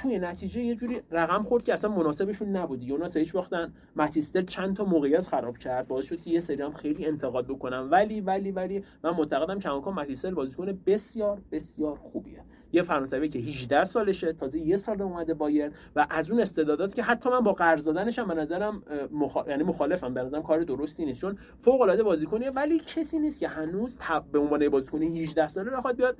توی 0.02 0.20
نتیجه 0.20 0.62
یه 0.62 0.76
جوری 0.76 1.02
رقم 1.12 1.44
خورد 1.44 1.64
که 1.64 1.74
اصلا 1.74 1.92
مناسبشون 1.96 2.50
نبود 2.50 2.84
یوناس 2.84 3.18
هیچ 3.18 3.34
باختن 3.34 3.74
ماتیستر 3.96 4.42
چند 4.42 4.76
تا 4.76 4.86
موقعیت 4.86 5.28
خراب 5.28 5.58
کرد. 5.58 5.88
باعث 5.88 6.06
شد 6.06 6.22
که 6.22 6.30
یه 6.30 6.40
سری 6.40 6.62
هم 6.62 6.74
خیلی 6.74 7.06
انتقاد 7.06 7.48
بکنم. 7.48 7.88
ولی 7.92 8.22
ولی 8.22 8.52
ولی 8.52 8.84
من 9.04 9.10
معتقدم 9.10 9.60
کماکان 9.60 9.94
ماتیستر 9.94 10.34
بازیکن 10.34 10.80
بسیار 10.86 11.42
بسیار 11.52 11.96
خوبیه. 11.96 12.44
یه 12.74 12.82
فرانسوی 12.82 13.30
که 13.30 13.40
18 13.40 13.84
سالشه 13.84 14.34
تازه 14.34 14.60
یه 14.60 14.76
سال 14.76 15.02
اومده 15.02 15.34
بایر 15.34 15.72
و 15.96 16.08
از 16.10 16.32
اون 16.32 16.40
استعدادات 16.40 16.96
که 16.96 17.04
حتی 17.04 17.30
من 17.30 17.40
با 17.40 17.54
قرض 17.54 17.86
دادنش 17.86 18.20
هم 18.20 18.28
به 18.28 18.34
نظرم 18.34 18.84
مخ... 19.12 19.38
یعنی 19.48 19.64
مخالفم 19.64 20.14
به 20.14 20.24
نظرم 20.24 20.44
کار 20.44 20.64
درستی 20.64 21.06
نیست. 21.06 21.22
چون 21.22 21.38
فوق 21.62 21.82
العاده 21.82 22.04
بازیکنیه 22.04 22.52
ولی 22.52 22.80
کسی 22.80 23.20
نیست 23.20 23.40
که 23.40 23.48
هنوز 23.48 24.00
به 24.32 24.40
عنوان 24.40 24.70
بازیکن 24.70 25.02
18 25.02 25.48
ساله 25.48 25.72
بخواد 25.72 25.96
بیاد 25.96 26.18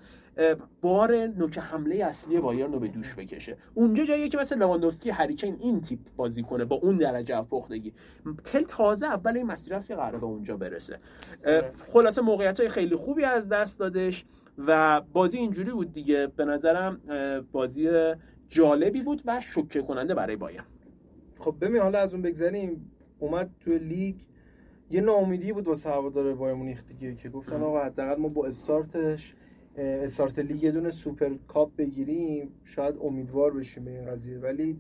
بار 0.82 1.16
نوک 1.16 1.58
حمله 1.58 2.06
اصلی 2.06 2.40
بایرن 2.40 2.74
رو 2.74 2.80
به 2.80 2.88
دوش 2.88 3.16
بکشه. 3.16 3.58
اونجا 3.74 4.06
جاییه 4.06 4.30
که 4.30 4.38
مثل 4.38 4.58
لواندوفسکی 4.58 5.10
هریکین 5.10 5.58
این 5.60 5.82
تیپ 5.82 6.00
بازی 6.16 6.44
کنه 6.44 6.66
با 6.66 6.76
اون 6.76 6.98
درجه 6.98 7.42
پختگی 7.42 7.94
تل 8.44 8.62
تازه 8.62 9.06
اول 9.06 9.38
این 9.38 9.46
مسیر 9.46 9.74
است 9.74 9.88
که 9.88 9.96
قرار 9.96 10.26
اونجا 10.26 10.58
برسه. 10.58 11.00
خلاصه 11.94 12.22
موقعیت 12.22 12.60
های 12.60 12.70
خیلی 12.70 12.96
خوبی 12.96 13.24
از 13.24 13.50
دست 13.50 13.80
دادش 13.80 14.26
و 14.58 15.02
بازی 15.14 15.38
اینجوری 15.38 15.72
بود 15.72 15.94
دیگه. 15.94 16.28
به 16.28 16.46
نظرم 16.46 17.02
بازی 17.52 17.90
جالبی 18.50 19.02
بود 19.02 19.22
و 19.26 19.42
شوکه 19.42 19.82
کننده 19.82 20.16
برای 20.16 20.36
بایرن 20.36 20.64
خب 21.40 21.56
ببین 21.62 21.82
حالا 21.82 22.00
از 22.00 22.14
اون 22.14 22.22
بگذریم. 22.22 22.92
اومد 23.20 23.50
توی 23.60 23.80
لیگ. 23.80 24.16
یه 24.90 25.02
ناامیدی 25.02 25.54
بود 25.54 25.68
واسه 25.68 25.90
هوادار 25.90 26.34
بایرن 26.34 26.56
مونیخ 26.56 26.84
دیگه 26.88 27.16
که 27.16 27.30
گفتن 27.30 27.62
آقا 27.62 27.84
حداقل 27.84 28.22
ما 28.22 28.28
با 28.28 28.46
استارتش 28.48 29.36
استارت 29.78 30.40
لیگ 30.40 30.64
یه 30.64 30.72
دونه 30.72 30.92
سوپر 30.92 31.30
کاپ 31.48 31.76
بگیریم. 31.76 32.50
شاید 32.64 32.96
امیدوار 33.02 33.54
بشیم 33.54 33.86
به 33.86 33.92
این 33.92 34.06
قضیه. 34.06 34.38
ولی 34.40 34.80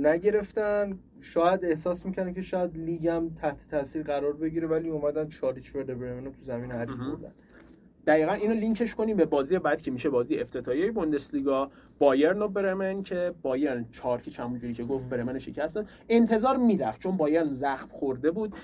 نگرفتن. 0.00 0.98
شاید 1.20 1.64
احساس 1.64 2.06
می‌کنن 2.06 2.34
که 2.34 2.42
شاید 2.42 2.76
لیگ 2.78 3.06
هم 3.08 3.28
تحت 3.28 3.56
تاثیر 3.70 4.02
قرار 4.02 4.32
بگیره 4.32 4.68
ولی 4.68 4.88
اومدن 4.88 5.28
چهار 5.28 5.74
هیچ 5.74 5.94
وردربرمن 5.94 6.24
تو 6.24 6.42
زمین 6.42 6.70
حریف 6.72 6.96
بردن 6.96 7.32
دقیقا 8.06 8.32
اینو 8.32 8.54
لینکش 8.54 8.94
کنیم 8.94 9.16
به 9.16 9.24
بازی 9.24 9.58
بعد 9.58 9.82
که 9.82 9.90
میشه 9.90 10.10
بازی 10.10 10.38
افتتاحیه 10.38 10.92
بوندسلیگا. 10.92 11.70
بایرن 11.98 12.42
و 12.42 12.48
برمن 12.48 13.02
که 13.02 13.34
بایرن 13.42 13.86
چهار 13.92 14.20
که 14.20 14.42
همونجوری 14.42 14.74
که 14.74 14.84
گفت 14.84 15.08
برمن 15.08 15.38
شکستن 15.38 15.86
انتظار 16.08 16.56
می‌رفت 16.56 17.00
چون 17.00 17.16
بایرن 17.16 17.48
زخم 17.48 17.88
خورده 17.90 18.30
بود. 18.30 18.54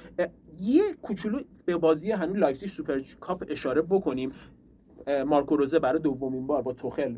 یه 0.61 0.83
کوچولو 1.03 1.41
به 1.67 1.77
بازی 1.77 2.11
هنوز 2.11 2.37
لایپزیگ 2.37 2.69
سوپر 2.69 3.01
کاپ 3.21 3.45
اشاره 3.49 3.83
بکنیم. 3.83 4.33
مارکو 5.27 5.57
روزه 5.57 5.79
برای 5.79 6.01
دومین 6.01 6.47
بار 6.47 6.63
با 6.63 6.73
توخل 6.73 7.17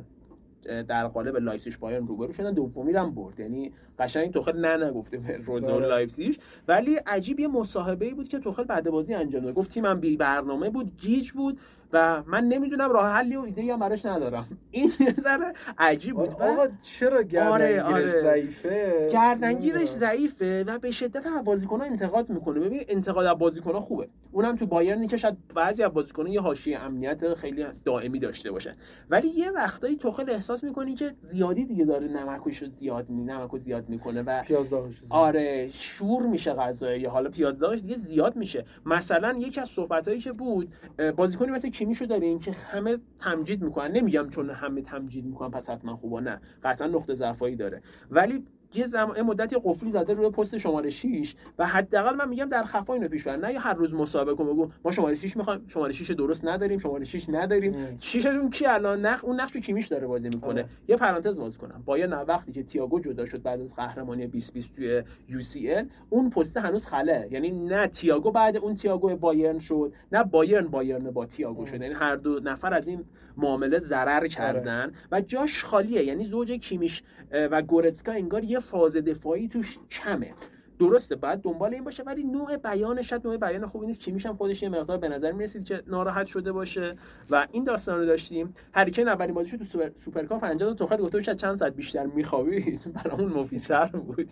در 0.89 1.07
قالب 1.07 1.37
لایپزیگ 1.37 1.75
بایرن 1.81 2.07
روبرو 2.07 2.33
شدن. 2.33 2.53
دومی 2.53 2.93
هم 2.93 3.15
برد. 3.15 3.41
یعنی 3.41 3.73
قشنگ 3.99 4.33
توخل 4.33 4.67
نه 4.67 4.87
نگفته 4.87 5.19
به 5.19 5.37
روزه 5.37 5.73
و 5.73 5.75
آره. 5.75 5.87
لایپزیگ. 5.87 6.37
ولی 6.69 6.95
عجیب 6.95 7.41
یه 7.41 7.49
مصاحبه 7.49 8.15
بود 8.15 8.29
که 8.29 8.39
توخل 8.39 8.65
بعد 8.65 8.91
بازی 8.91 9.15
انجام 9.15 9.43
داد. 9.43 9.55
گفت 9.55 9.71
تیمم 9.71 10.01
بی 10.01 10.17
برنامه 10.17 10.71
بود 10.71 10.97
گیج 10.97 11.31
بود. 11.31 11.59
و 11.95 12.23
من 12.27 12.45
نمی‌دونم 12.45 12.93
راه 12.93 13.13
حلی 13.13 13.37
و 13.37 13.41
ایده 13.41 13.73
هم 13.73 13.79
براش 13.79 14.07
ندارم. 14.07 14.49
این 14.71 14.93
یه 15.01 15.15
ذره 15.21 15.53
عجیب 15.79 16.15
بود. 16.15 16.29
آقا 16.29 16.67
چرا 16.83 17.23
گردنگیرش 17.23 17.85
آره. 17.85 17.95
آره. 17.95 18.21
ضعیفه؟ 18.21 19.09
گردنگیرش 19.13 19.89
ضعیفه 19.89 20.65
و 20.65 20.79
به 20.79 20.91
شدت 20.91 21.27
از 21.27 21.45
بازیکن‌ها 21.45 21.87
انتقاد 21.87 22.31
می‌کنه. 22.31 22.61
ببین 22.61 22.85
انتقاد 22.89 23.27
از 23.27 23.39
بازیکن‌ها 23.39 23.81
خوبه. 23.81 24.09
اونم 24.33 24.57
تو 24.57 24.67
بایرنی 24.67 25.07
که 25.07 25.17
شاید 25.17 25.37
بعضی 25.55 25.83
از 25.83 25.93
بازیکن‌ها 25.93 26.29
یه 26.29 26.41
حاشیه 26.41 26.79
امنیت 26.79 27.35
خیلی 27.35 27.67
دائمی 27.85 28.19
داشته 28.19 28.51
باشن 28.51 28.77
ولی 29.11 29.29
یه 29.29 29.51
وقتایی 29.51 29.99
خیلی 30.17 30.31
احساس 30.31 30.65
می‌کنی 30.65 30.95
که 30.95 31.13
زیادی 31.21 31.65
دیگه 31.65 31.85
داره 31.85 32.09
نمکش 32.09 32.65
زیاد 32.65 33.11
می 33.11 33.25
نمکو 33.25 33.59
زیاد 33.59 33.89
می‌کنه 33.89 34.23
و 34.23 34.43
آره 35.11 35.69
شور 35.73 36.23
میشه 36.23 36.53
غذا 36.53 36.95
یا 36.97 37.11
حالا 37.11 37.31
پیازداغش 37.31 37.81
دیگه 37.81 37.97
زیاد 37.97 38.37
میشه. 38.37 38.65
مثلا 38.87 39.35
یکی 39.39 39.61
از 39.61 39.69
صحبتایی 39.69 40.21
که 40.21 40.33
بود 40.33 40.73
بازیکنی 41.17 41.51
مثل 41.51 41.71
کیمیشو 41.85 42.05
داریم 42.05 42.39
که 42.39 42.53
همه 42.53 42.99
تمجید 43.21 43.63
می‌کنن. 43.63 43.93
نمیگم 43.93 44.29
چون 44.31 44.51
همه 44.51 44.83
تمجید 44.83 45.25
می‌کنن 45.25 45.51
پس 45.51 45.71
حتما 45.71 45.97
خوبه. 45.97 46.21
نه. 46.21 46.41
قطعا 46.63 46.89
نقطه 46.89 47.15
ضعفایی 47.15 47.57
داره. 47.57 47.83
ولی 48.11 48.47
یه 48.75 48.87
زمان 48.87 49.23
مدتی 49.23 49.57
قفلی 49.65 49.91
زده 49.91 50.15
روی 50.15 50.31
پست 50.31 50.59
شماره 50.59 50.91
6 50.91 51.35
و 51.59 51.67
حداقل 51.67 52.15
من 52.15 52.29
میگم 52.29 52.45
در 52.45 52.65
خفا 52.65 52.95
اینو 52.95 53.09
پیش 53.09 53.23
بر. 53.23 53.37
نه 53.37 53.59
هر 53.59 53.75
روز 53.75 53.95
مسابقه 53.95 54.35
کن 54.35 54.45
بگو 54.45 54.71
ما 54.85 54.93
شماره 54.93 55.15
6 55.15 55.37
می‌خوایم 55.37 55.65
شماره 55.67 55.93
6 55.93 56.11
درست 56.11 56.45
نداریم 56.45 56.79
شماره 56.79 57.05
6 57.05 57.29
نداریم. 57.29 57.99
6 58.01 58.25
شیشتون 58.25 58.51
کی 58.51 58.67
الان؟ 58.67 59.07
نخ 59.07 59.25
اون 59.25 59.41
نقش 59.41 59.57
کیمیش 59.57 59.87
داره 59.87 60.07
بازی 60.07 60.29
می‌کنه؟ 60.29 60.63
آه. 60.63 60.69
یه 60.89 60.97
پرانتز 60.97 61.41
باز 61.41 61.59
کنم. 61.59 61.83
با 61.85 61.99
یه 61.99 62.07
وقتی 62.07 62.53
که 62.53 62.63
تییاگو 62.63 63.01
جدا 63.01 63.27
شد 63.27 63.43
بعد 63.43 63.61
از 63.61 63.75
قهرمانی 63.75 64.27
2020 64.27 64.77
توی 64.77 65.03
یو 65.29 65.43
سی 65.43 65.73
ال 65.73 65.89
اون 66.11 66.31
پست 66.31 66.57
هنوز 66.57 66.87
خله. 66.87 67.29
یعنی 67.31 67.51
نه 67.51 67.87
تییاگو 67.87 68.31
بعد 68.31 68.57
اون 68.57 68.75
تییاگو 68.75 69.17
بایرن 69.17 69.59
شد 69.59 69.93
نه 70.13 70.25
بایرن 70.25 70.69
بایرن 70.69 71.11
با 71.11 71.27
تییاگو 71.27 71.67
شد. 71.67 71.83
یعنی 71.83 71.95
هر 71.95 72.17
دو 72.17 72.41
نفر 72.41 72.75
از 72.75 72.89
این 72.89 73.05
معامله 73.37 73.79
ضرر 73.79 74.17
آره. 74.17 74.29
کردن 74.29 74.93
و 75.13 75.21
جاش 75.21 75.65
خالیه. 75.65 76.05
یعنی 76.05 76.25
زوج 76.25 76.53
کیمیش 76.53 77.03
و 77.35 77.63
گورتسکا 77.63 78.13
انگار 78.13 78.45
یه 78.45 78.61
فاز 78.61 78.97
دفاعی 78.97 79.49
توش 79.49 79.79
کمه 79.91 80.35
درسته 80.89 81.17
بعد 81.17 81.41
دنبال 81.43 81.75
این 81.75 81.85
باشه 81.85 82.03
ولی 82.03 82.23
نوع 82.25 82.57
بیانش 82.57 83.11
شاید 83.11 83.27
نوع 83.27 83.37
بیان 83.37 83.67
خوبی 83.67 83.87
نیست. 83.87 84.01
کیمیش 84.01 84.27
هم 84.27 84.37
خودش 84.37 84.63
یه 84.63 84.69
مقدار 84.69 84.99
به 84.99 85.09
نظر 85.09 85.33
می‌رسید 85.33 85.65
که 85.65 85.83
ناراحت 85.87 86.27
شده 86.27 86.53
باشه. 86.53 86.97
و 87.31 87.47
این 87.53 87.65
داستان 87.65 87.99
رو 87.99 88.07
داشتیم. 88.07 88.55
هری 88.73 88.88
کین 88.88 89.09
اولین 89.09 89.35
بازیشو 89.35 89.57
تو 89.57 89.65
سوپر 89.65 89.91
سوپرکاپ 90.05 90.45
انجام 90.45 90.75
داد. 90.75 91.01
گفته 91.01 91.23
شاید 91.23 91.39
چند 91.39 91.55
ساعت 91.55 91.75
بیشتر 91.75 92.07
میخوابید. 92.07 92.93
برامون 93.05 93.33
مفیدتر 93.33 93.87
بود. 93.87 94.31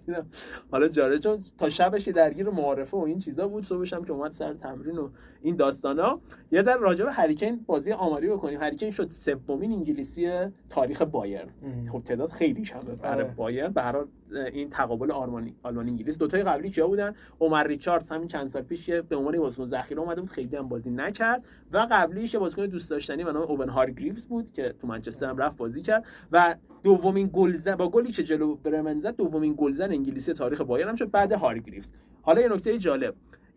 حالا 0.71 0.88
جاره 0.88 1.18
چون 1.18 1.38
تا 1.59 1.68
شبش 1.68 2.09
درگیر 2.09 2.50
معارفه 2.50 2.97
و 2.97 3.00
این 3.00 3.18
چیزا 3.18 3.49
بود. 3.49 3.64
صبحش 3.64 3.92
هم 3.92 4.04
که 4.04 4.12
اومد 4.12 4.32
سر 4.32 4.54
تمرین 4.54 4.99
و 4.99 5.09
این 5.42 5.56
داستانا. 5.56 6.21
یه 6.52 6.62
ذره 6.62 6.80
راجع 6.80 7.04
به 7.04 7.12
هریکن 7.12 7.56
بازی 7.66 7.92
آماری 7.92 8.28
بکنیم. 8.28 8.61
هریکن 8.61 8.90
شد 8.90 9.09
سومین 9.09 9.73
انگلیسی 9.73 10.30
تاریخ 10.71 11.02
بایرن. 11.02 11.49
خب 11.92 12.02
تعداد 12.04 12.30
خیلی 12.30 12.62
کمه 12.62 12.82
برای 12.82 13.25
آره. 13.25 13.35
بایرن. 13.35 13.73
به 13.73 13.82
هر 13.82 14.04
این 14.34 14.70
تقابل 14.70 15.10
آلمانی 15.10 15.54
آلمان 15.62 15.88
انگلیس. 15.88 16.18
دو 16.18 16.26
تای 16.26 16.42
قبلی 16.42 16.70
کیا 16.70 16.86
بودن؟ 16.86 17.14
عمر 17.40 17.66
ریچاردز 17.66 18.10
همین 18.10 18.28
چند 18.28 18.46
سال 18.46 18.62
پیش 18.62 18.90
به 18.90 19.16
عنوان 19.16 19.38
بازیکن 19.38 19.66
ذخیره 19.66 20.00
اومده 20.00 20.20
بود 20.20 20.30
خیلی 20.30 20.56
هم 20.56 20.68
بازی 20.68 20.90
نکرد. 20.90 21.44
و 21.72 21.86
قبلیش 21.90 22.36
بازیکن 22.36 22.66
دوست 22.66 22.90
داشتنی 22.90 23.24
به 23.24 23.32
نام 23.32 23.42
اوون 23.42 23.68
هارگریوز 23.68 24.26
بود 24.26 24.50
که 24.50 24.74
تو 24.80 24.86
منچستر 24.86 25.26
هم 25.26 25.36
رفت 25.36 25.56
بازی 25.56 25.82
کرد. 25.82 26.04
و 26.32 26.56
دومین 26.82 27.30
گلزن 27.32 27.76
با 27.76 27.88
گلی 27.88 28.12
که 28.12 28.24
جلو 28.24 28.56
برمن 28.56 28.98
زد 28.98 29.16
دومین 29.16 29.54
گلزن 29.56 29.90
انگلیسی 29.90 30.32
تاریخ 30.32 30.60
بایرن 30.60 30.88
هم 30.88 30.94
شد 30.94 31.10
بعد 31.10 31.32
هارگریوز. 31.32 31.92
حالا 32.22 32.40
یه 32.40 32.48
نکته 32.48 32.78
جالب. 32.78 33.14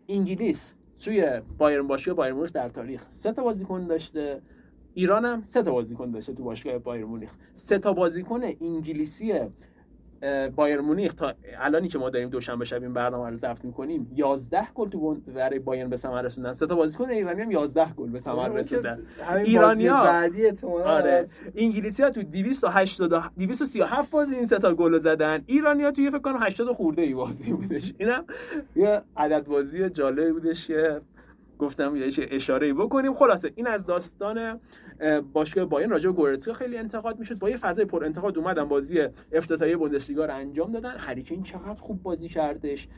انگلیس 0.08 0.74
توی 0.98 1.40
بایرن 1.58 1.86
باشگاه 1.86 2.14
بایرن 2.14 2.36
مونیخ 2.36 2.52
در 2.52 2.68
تاریخ 2.68 3.02
سه 3.08 3.32
تا 3.32 3.42
بازیکن 3.42 3.86
داشته. 3.86 4.42
ایران 4.94 5.24
هم 5.24 5.42
سه 5.42 5.62
تا 5.62 5.72
بازیکن 5.72 6.10
داشته 6.10 6.32
تو 6.32 6.44
باشگاه 6.44 6.78
بایرن 6.78 7.04
مونیخ. 7.04 7.30
سه 7.54 7.78
تا 7.78 7.92
بازیکن 7.92 8.40
انگلیسی 8.60 9.40
بایر 10.56 10.80
مونیخ 10.80 11.14
تا 11.14 11.34
الانی 11.58 11.88
که 11.88 11.98
ما 11.98 12.10
داریم 12.10 12.28
دوشنبه 12.28 12.64
شب 12.64 12.82
این 12.82 12.92
برنامه 12.92 13.30
رو 13.30 13.36
ضبط 13.36 13.64
می‌کنیم 13.64 14.12
11 14.14 14.68
گل 14.74 14.88
تو 14.88 15.14
برای 15.14 15.58
بایرن 15.58 15.90
به 15.90 15.96
ثمر 15.96 16.22
رسوندن. 16.22 16.52
سه 16.52 16.66
تا 16.66 16.74
بازیکن 16.74 17.10
ایرانی 17.10 17.42
هم 17.42 17.50
11 17.50 17.92
گل 17.92 18.10
به 18.10 18.20
ثمر 18.20 18.48
رسوندن. 18.48 18.98
ایرانیا 19.44 19.94
بعدی 19.94 20.50
آره. 20.84 21.26
انگلیسی 21.54 22.02
ها 22.02 22.10
تو 22.10 22.22
280 22.22 23.14
237 23.38 24.10
بازی 24.10 24.34
این 24.34 24.46
سه 24.46 24.58
تا 24.58 24.74
گل 24.74 24.98
زدن. 24.98 25.42
ایرانیا 25.46 25.90
تو 25.90 26.00
یه 26.00 26.10
فکر 26.10 26.18
کنم 26.18 26.42
80 26.42 26.72
خورده 26.72 27.02
ای 27.02 27.14
بازی 27.14 27.52
بودش. 27.52 27.94
اینم 27.98 28.24
یه 28.76 29.02
عدد 29.16 29.46
بازی 29.46 29.90
جالب 29.90 30.32
بودش 30.32 30.66
که 30.66 31.00
گفتم 31.58 31.96
یه 31.96 32.10
اشاره 32.16 32.74
بکنیم. 32.74 33.14
خلاصه 33.14 33.52
این 33.54 33.66
از 33.66 33.86
داستان 33.86 34.60
باشگاه 35.32 35.64
بایرن 35.64 35.90
راجع 35.90 36.10
گورتسکا 36.10 36.52
خیلی 36.52 36.78
انتقاد 36.78 37.18
می‌شد. 37.18 37.38
با 37.38 37.50
یه 37.50 37.56
فضای 37.56 37.84
پر 37.84 38.04
انتقاد 38.04 38.38
اومدن 38.38 38.64
بازی 38.64 39.00
افتتاحیه 39.32 39.76
بوندسلیگا 39.76 40.24
رو 40.24 40.34
انجام 40.34 40.72
دادن. 40.72 40.94
هریکین 40.98 41.42
چقدر 41.42 41.80
خوب 41.80 42.02
بازی 42.02 42.28
کردش. 42.28 42.88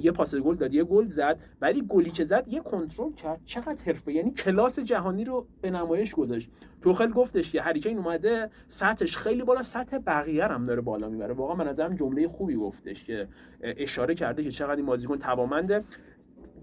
یه 0.00 0.12
پاس 0.12 0.34
گل 0.34 0.54
داد 0.54 0.74
یه 0.74 0.84
گل 0.84 1.06
زد. 1.06 1.38
ولی 1.60 1.84
گلی 1.88 2.10
که 2.10 2.24
زد 2.24 2.44
یه 2.48 2.60
کنترل 2.60 3.12
کرد. 3.12 3.40
چقدر 3.44 3.84
حرفه. 3.86 4.12
یعنی 4.12 4.30
کلاس 4.30 4.78
جهانی 4.78 5.24
رو 5.24 5.46
به 5.60 5.70
نمایش 5.70 6.14
گذاشت. 6.14 6.50
توخل 6.82 7.10
گفتش 7.10 7.52
که 7.52 7.62
هریکین 7.62 7.98
اومده 7.98 8.50
سطحش 8.68 9.16
خیلی 9.16 9.42
بالا 9.42 9.62
سطح 9.62 9.98
بقیه 10.06 10.46
هم 10.46 10.66
داره 10.66 10.80
بالا 10.80 11.08
می‌بره. 11.08 11.34
واقعا 11.34 11.56
من 11.56 11.68
نظرم 11.68 11.94
جمله 11.94 12.28
خوبی 12.28 12.56
گفتش 12.56 13.04
که 13.04 13.28
اشاره 13.60 14.14
کرده 14.14 14.42
که 14.42 14.50
چقدر 14.50 14.76
این 14.76 14.86
بازیکن 14.86 15.18
توامنده 15.18 15.84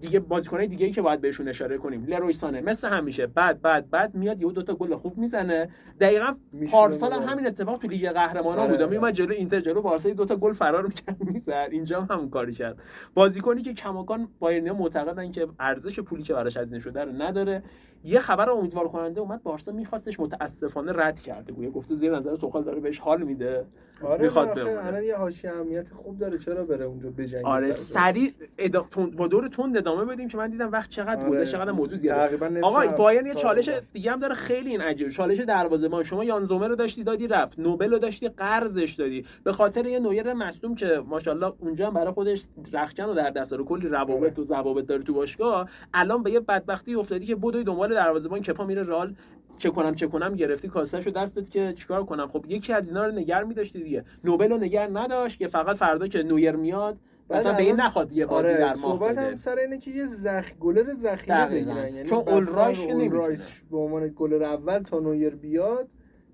دیگه 0.02 0.20
بازیکنای 0.20 0.66
دیگه 0.66 0.86
ای 0.86 0.92
که 0.92 1.02
باید 1.02 1.20
بهشون 1.20 1.48
اشاره 1.48 1.78
کنیم. 1.78 2.04
لروی 2.04 2.32
سانه 2.32 2.60
مثل 2.60 2.88
همیشه. 2.88 3.26
بعد 3.26 3.62
بعد 3.62 3.90
بعد 3.90 4.14
میاد 4.14 4.40
یهو 4.40 4.52
دو 4.52 4.62
تا 4.62 4.74
گل 4.74 4.96
خوب 4.96 5.18
می‌زنه. 5.18 5.68
دقیقا 6.00 6.34
پارسال 6.70 7.12
هم 7.12 7.22
همین 7.22 7.46
اتفاق 7.46 7.78
تو 7.78 7.88
لیگ 7.88 8.10
قهرمانان 8.10 8.68
بود. 8.68 8.76
آره. 8.82 8.90
میومد 8.90 9.14
جلو 9.14 9.32
اینتر 9.32 9.60
جلو 9.60 9.82
بارسا 9.82 10.10
دو 10.10 10.24
تا 10.24 10.36
گل 10.36 10.52
فرار 10.52 10.86
می‌کرد 10.86 11.16
می‌زد. 11.20 11.68
اینجا 11.70 12.00
هم 12.00 12.16
همون 12.16 12.30
کاری 12.30 12.52
کرد. 12.52 12.78
بازیکنی 13.14 13.62
که 13.62 13.74
کماکان 13.74 14.28
بایرنیا 14.38 14.74
معتقدن 14.74 15.32
که 15.32 15.48
ارزش 15.60 16.00
پولی 16.00 16.22
که 16.22 16.34
براش 16.34 16.56
هزینه 16.56 16.80
شده 16.80 17.04
رو 17.04 17.12
نداره. 17.12 17.62
یه 18.04 18.20
خبر 18.20 18.50
امیدوار 18.50 18.88
کننده 18.88 19.20
اومد 19.20 19.42
بارسا 19.42 19.72
میخواستش 19.72 20.20
متاسفانه 20.20 20.92
رد 20.92 21.20
کرده 21.20 21.52
بود. 21.52 21.72
گفته 21.72 21.94
زیر 21.94 22.16
نظر 22.16 22.36
توخال 22.36 22.64
داره 22.64 22.80
بهش 22.80 22.98
حال 22.98 23.22
میده. 23.22 23.66
آره 24.04 24.22
می‌خواد 24.22 24.58
الان 24.58 25.02
یه 25.02 25.16
حاشیه 25.16 25.50
امنیت 25.50 25.92
خوب 25.92 26.18
داره. 26.18 26.38
چرا 26.38 26.64
بره 26.64 26.84
اونجا 26.84 27.10
بجنگه 27.10 27.46
آره 27.46 27.72
سریع 27.72 28.32
ادا... 28.58 28.86
با 29.16 29.28
دور 29.28 29.48
تند 29.48 29.78
ادامه 29.92 30.14
بدیم 30.14 30.28
که 30.28 30.36
من 30.36 30.50
دیدم 30.50 30.72
وقت 30.72 30.90
چقدر 30.90 31.26
آره. 31.26 31.46
چقدر 31.46 31.72
موضوع 31.72 31.98
زیاده. 31.98 32.60
آقا 32.60 32.86
بایرن 32.86 33.26
یه 33.26 33.34
چالش 33.34 33.70
دیگه 33.92 34.12
هم 34.12 34.20
داره. 34.20 34.34
خیلی 34.34 34.70
این 34.70 34.80
عجیب 34.80 35.08
چالش 35.08 35.40
دروازه‌بان. 35.40 36.04
شما 36.04 36.24
یان 36.24 36.44
زومر 36.44 36.68
رو 36.68 36.76
داشتی 36.76 37.04
دادی 37.04 37.28
رفت. 37.28 37.58
نوبل 37.58 37.90
رو 37.90 37.98
داشتی 37.98 38.28
قرضش 38.28 38.92
دادی. 38.92 39.24
به 39.44 39.52
خاطر 39.52 39.86
یه 39.86 39.98
نویر 39.98 40.32
مصدوم 40.32 40.74
که 40.74 41.02
ماشاءالله 41.06 41.52
اونجا 41.58 41.86
هم 41.86 41.94
برای 41.94 42.12
خودش 42.12 42.42
رخکن 42.72 43.04
و 43.04 43.14
در 43.14 43.30
دست 43.30 43.52
رو 43.52 43.64
کلی 43.64 43.88
روابط 43.88 44.38
و 44.38 44.44
ضوابط 44.44 44.86
داره 44.86 45.02
تو 45.02 45.14
باشگاه 45.14 45.68
الان 45.94 46.22
به 46.22 46.30
یه 46.30 46.40
بدبختی 46.40 46.94
افتادی 46.94 47.26
که 47.26 47.36
بدوی 47.36 47.64
دنبال 47.64 47.94
دروازه‌بان 47.94 48.42
کپا 48.42 48.64
میره 48.64 48.82
رال 48.82 49.14
چه 49.58 49.70
کنم 49.70 49.94
چه 49.94 50.06
کنم 50.06 50.34
گرفتی 50.34 50.68
کاسهشو 50.68 51.10
دستت 51.10 51.50
که 51.50 51.74
چیکار 51.76 52.04
کنم؟ 52.04 52.28
خب 52.28 52.44
یکی 52.48 52.72
از 52.72 52.88
اینا 52.88 53.06
رو 53.06 53.12
نگر 53.12 53.44
می‌داشتی 53.44 53.82
دیگه. 53.82 54.04
نوبل 54.24 54.50
رو 54.50 54.58
نگر 54.58 54.88
نداشت 54.92 55.38
که 55.38 55.46
فقط 55.46 55.76
فردا 55.76 56.06
که 56.06 56.22
نویر 56.22 56.56
میاد 56.56 56.96
مثلا 57.32 57.52
به 57.52 57.62
این 57.62 57.76
نخواد 57.80 58.12
یه 58.12 58.26
بازی 58.26 58.48
آره 58.48 58.58
در 58.58 58.66
ماه 58.66 58.76
صحبت 58.76 59.18
هم 59.18 59.36
سر 59.36 59.58
اینه 59.58 59.78
که 59.78 59.90
یه 59.90 60.06
زخ 60.06 60.52
گلر 60.60 60.94
ذخیره 60.94 61.46
بگیرن. 61.46 61.94
یعنی 61.94 62.04
چون 62.08 62.18
اولرایش 62.18 62.86
که 62.86 62.94
نمی‌تونه. 62.94 63.38
به 63.70 63.76
عنوان 63.76 64.12
گلر 64.16 64.42
اول 64.42 64.78
تا 64.78 64.98
نویر 64.98 65.34
بیاد 65.34 65.88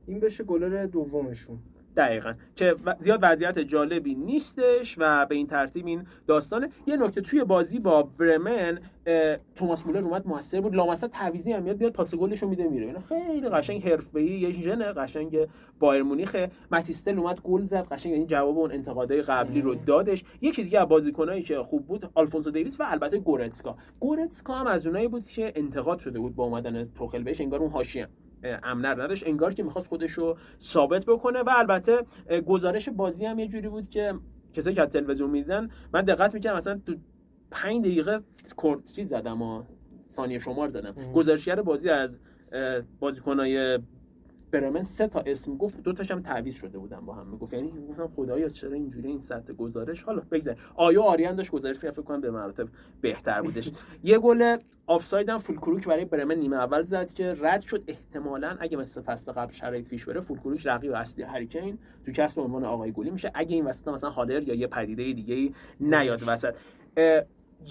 این 0.06 0.20
بشه 0.20 0.44
گلر 0.44 0.86
دومشون. 0.86 1.58
دقیقا. 1.98 2.34
که 2.56 2.74
زیاد 2.98 3.20
وضعیت 3.22 3.58
جالبی 3.58 4.14
نیستش 4.14 4.96
و 4.98 5.26
به 5.26 5.34
این 5.34 5.46
ترتیب 5.46 5.86
این 5.86 6.06
داستانه. 6.26 6.68
یه 6.86 6.96
نکته 6.96 7.20
توی 7.20 7.44
بازی 7.44 7.78
با 7.78 8.02
برمن 8.02 8.80
توماس 9.54 9.86
مولر 9.86 9.98
اومد 9.98 10.26
موثر 10.26 10.60
بود. 10.60 10.74
لامصب 10.74 11.06
تعویضی 11.06 11.52
هم 11.52 11.62
میاد 11.62 11.76
بیاد 11.76 11.92
پاس 11.92 12.14
گلشو 12.14 12.48
میده 12.48 12.68
میره. 12.68 12.94
خیلی 13.08 13.48
قشنگ 13.48 13.88
حرفه‌ای 13.88 14.26
یه 14.26 14.50
ژن 14.50 14.92
قشنگ 14.92 15.38
بایر 15.80 16.02
مونیخ. 16.02 16.36
ماتیستل 16.72 17.18
اومد 17.18 17.40
گل 17.40 17.62
زد. 17.62 17.86
قشنگ 17.90 18.12
این 18.12 18.26
جواب 18.26 18.58
اون 18.58 18.72
انتقادهای 18.72 19.22
قبلی 19.22 19.60
رو 19.60 19.74
دادش. 19.74 20.24
یکی 20.40 20.62
دیگه 20.64 20.80
از 20.80 20.88
بازیکنایی 20.88 21.42
که 21.42 21.58
خوب 21.58 21.86
بود 21.86 22.10
آلفونسو 22.14 22.50
دیویس 22.50 22.80
و 22.80 22.84
البته 22.86 23.18
گورتسکا. 23.18 23.76
گورتسکا 24.00 24.54
هم 24.54 24.66
از 24.66 24.86
اونایی 24.86 25.08
بود 25.08 25.26
که 25.26 25.52
انتقاد 25.56 25.98
شده 25.98 26.18
بود 26.18 26.36
با 26.36 26.44
اومدن 26.44 26.84
توخل 26.84 27.22
بهش 27.22 27.40
انگار 27.40 27.60
اون 27.60 27.70
حاشیه 27.70 28.08
امنر 28.44 29.02
نداشت 29.02 29.26
انگار 29.26 29.54
که 29.54 29.62
می‌خواست 29.62 29.88
خودش 29.88 30.10
رو 30.10 30.36
ثابت 30.60 31.04
بکنه 31.04 31.42
و 31.42 31.50
البته 31.56 31.98
گزارش 32.46 32.88
بازی 32.88 33.26
هم 33.26 33.38
یه 33.38 33.48
جوری 33.48 33.68
بود 33.68 33.90
که 33.90 34.14
کسایی 34.54 34.76
که 34.76 34.82
از 34.82 34.88
تلویزیون 34.88 35.30
می‌دیدن 35.30 35.68
من 35.92 36.02
دقت 36.02 36.34
می‌کردم 36.34 36.56
مثلا 36.56 36.80
تو 36.86 36.94
5 37.50 37.84
دقیقه 37.84 38.20
چیز 38.94 39.08
زدم 39.08 39.42
و 39.42 39.62
ثانیه 40.08 40.38
شمار 40.38 40.68
زدم. 40.68 41.12
گزارشگر 41.12 41.62
بازی 41.62 41.88
از 41.88 42.18
بازیکنای 43.00 43.78
برمن 44.50 44.82
سه 44.82 45.08
تا 45.08 45.20
اسم 45.26 45.56
گفت 45.56 45.82
دو 45.82 45.92
تاشم 45.92 46.20
تعویض 46.22 46.54
شده 46.54 46.78
بودن 46.78 47.00
با 47.00 47.14
هم. 47.14 47.26
می‌گفت 47.26 47.54
یعنی 47.54 47.72
گفتم 47.90 48.06
خدایا 48.16 48.48
چرا 48.48 48.72
اینجوری 48.72 49.08
این 49.08 49.20
سطح 49.20 49.52
گزارش؟ 49.52 50.02
حالا 50.02 50.22
بگذار 50.30 50.56
آیا 50.74 51.02
آریان 51.02 51.36
داشت 51.36 51.50
گزارش 51.50 51.76
فکر 51.78 51.90
کنم 51.90 52.20
به 52.20 52.30
مراتب 52.30 52.68
بهتر 53.00 53.42
بودش. 53.42 53.70
یه 54.02 54.18
گل 54.18 54.56
آفساید 54.86 55.28
هم 55.28 55.38
فولکروک 55.38 55.86
برای 55.88 56.04
برمن 56.04 56.34
نیمه 56.34 56.56
اول 56.56 56.82
زد 56.82 57.12
که 57.12 57.34
رد 57.40 57.60
شد. 57.60 57.84
احتمالا 57.86 58.56
اگه 58.60 58.76
مثل 58.76 59.00
فصل 59.00 59.32
قبل 59.32 59.52
شرایط 59.52 59.88
پیش 59.88 60.04
بره 60.04 60.20
فولکروک 60.20 60.66
رقیب 60.66 60.92
اصلی 60.92 61.24
هریکین 61.24 61.78
تو 62.06 62.12
کسب 62.12 62.40
عنوان 62.40 62.64
آقای 62.64 62.92
گلی 62.92 63.10
میشه. 63.10 63.30
اگه 63.34 63.54
این 63.56 63.64
وسط 63.64 63.88
مثلا 63.88 64.10
هالر 64.10 64.42
یا 64.42 64.54
یه 64.54 64.66
پدیده 64.66 65.12
دیگه 65.12 65.34
ای 65.34 65.54
نیاد 65.80 66.22
وسط. 66.26 66.54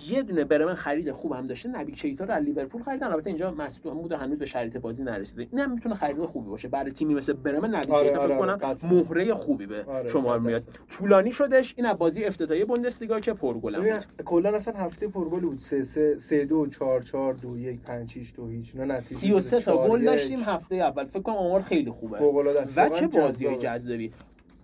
یه 0.09 0.23
دونه 0.23 0.43
برمن 0.43 0.73
خرید 0.73 1.11
خوب 1.11 1.31
هم 1.31 1.47
داشته 1.47 1.69
نبی 1.69 1.91
کیتا 1.91 2.25
رو 2.25 2.33
از 2.33 2.43
لیورپول 2.43 2.81
خریدن. 2.81 3.07
البته 3.07 3.29
اینجا 3.29 3.51
مسعود 3.51 3.93
بود 3.93 4.11
هنوز 4.11 4.39
به 4.39 4.45
شرایط 4.45 4.77
بازی 4.77 5.03
نرسیده. 5.03 5.47
اینم 5.51 5.71
می‌تونه 5.71 5.95
خرید 5.95 6.25
خوبی 6.25 6.49
باشه. 6.49 6.67
برای 6.67 6.91
تیمی 6.91 7.15
مثل 7.15 7.33
برمن 7.33 7.75
نبی 7.75 7.91
آره 7.91 8.09
کیتا 8.09 8.19
فکر 8.19 8.33
آره، 8.33 8.57
کنم 8.57 8.75
مهره 8.91 9.33
خوبی 9.33 9.65
به 9.65 9.83
آره 9.83 10.09
شما 10.09 10.37
میاد. 10.37 10.63
طولانی 10.89 11.31
شدش 11.31 11.73
این 11.77 11.93
بازی 11.93 12.25
افتتاحیه 12.25 12.65
بوندسلیگا 12.65 13.19
که 13.19 13.33
پرگل 13.33 13.81
بود. 13.81 14.05
کلا 14.25 14.49
اصلا 14.49 14.73
هفته 14.73 15.07
پرگل 15.07 15.39
بود. 15.39 15.57
3 15.57 15.83
3 15.83 16.17
3 16.17 16.45
2 16.45 16.67
4 16.67 17.01
4 17.01 17.33
2 17.33 17.57
1 17.57 17.81
5 17.81 18.11
6 18.11 18.31
2 18.35 18.47
هیچ. 18.47 18.75
نه 18.75 18.85
نتیجه 18.85 19.39
33 19.41 19.59
تا 19.59 19.87
گل 19.87 20.05
داشتیم 20.05 20.39
هفته 20.39 20.75
اول. 20.75 21.05
فکر 21.05 21.21
کنم 21.21 21.35
آمار 21.35 21.61
خیلی 21.61 21.91
خوبه. 21.91 22.17
و 22.75 22.89
چه 22.89 23.07
بازی 23.07 23.57
جذابی. 23.57 24.11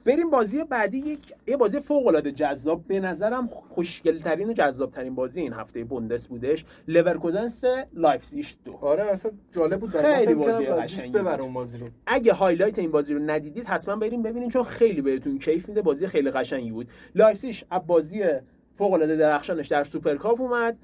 بریم 0.05 0.29
بازی 0.29 0.63
بعدی 0.63 0.98
یک 0.98 1.19
یه 1.48 1.57
بازی 1.57 1.79
فوق 1.79 2.07
العاده 2.07 2.31
جذاب. 2.31 2.88
به 2.88 3.00
نظرم 3.00 3.48
خوشگل 3.48 4.19
ترین 4.19 4.50
و 4.50 4.53
جذاب 4.53 4.91
ترین 4.91 5.15
بازی 5.15 5.41
این 5.41 5.53
هفته 5.53 5.83
بوندس 5.83 6.27
بودش. 6.27 6.65
لورکوزن 6.88 7.48
3 7.48 7.88
لایپزیگ 7.93 8.45
2 8.65 8.77
آره 8.81 9.03
اصلا 9.03 9.31
جالب 9.51 9.79
بود. 9.79 9.89
خیلی 9.89 10.33
بازی 10.33 10.65
قشنگی 10.65 11.19
بازی 11.53 11.77
رو. 11.77 11.88
اگه 12.05 12.33
highlight 12.34 12.79
این 12.79 12.91
بازی 12.91 13.13
رو 13.13 13.19
ندیدید 13.19 13.65
حتما 13.65 13.95
بریم 13.95 14.24
ببینین 14.24 14.50
چون 14.50 14.63
خیلی 14.63 15.01
بهتون 15.01 15.39
کیف 15.39 15.69
میده. 15.69 15.81
بازی 15.81 16.07
خیلی 16.07 16.31
قشنگی 16.31 16.72
بود. 16.72 16.88
لایپزیگ 17.15 17.55
از 17.72 17.81
بازی 17.88 18.24
فوق 18.75 18.94
العاده 18.94 19.15
درخشانش 19.15 19.68
در 19.68 19.84
سوپرکاپ 19.84 20.42
اومد 20.42 20.77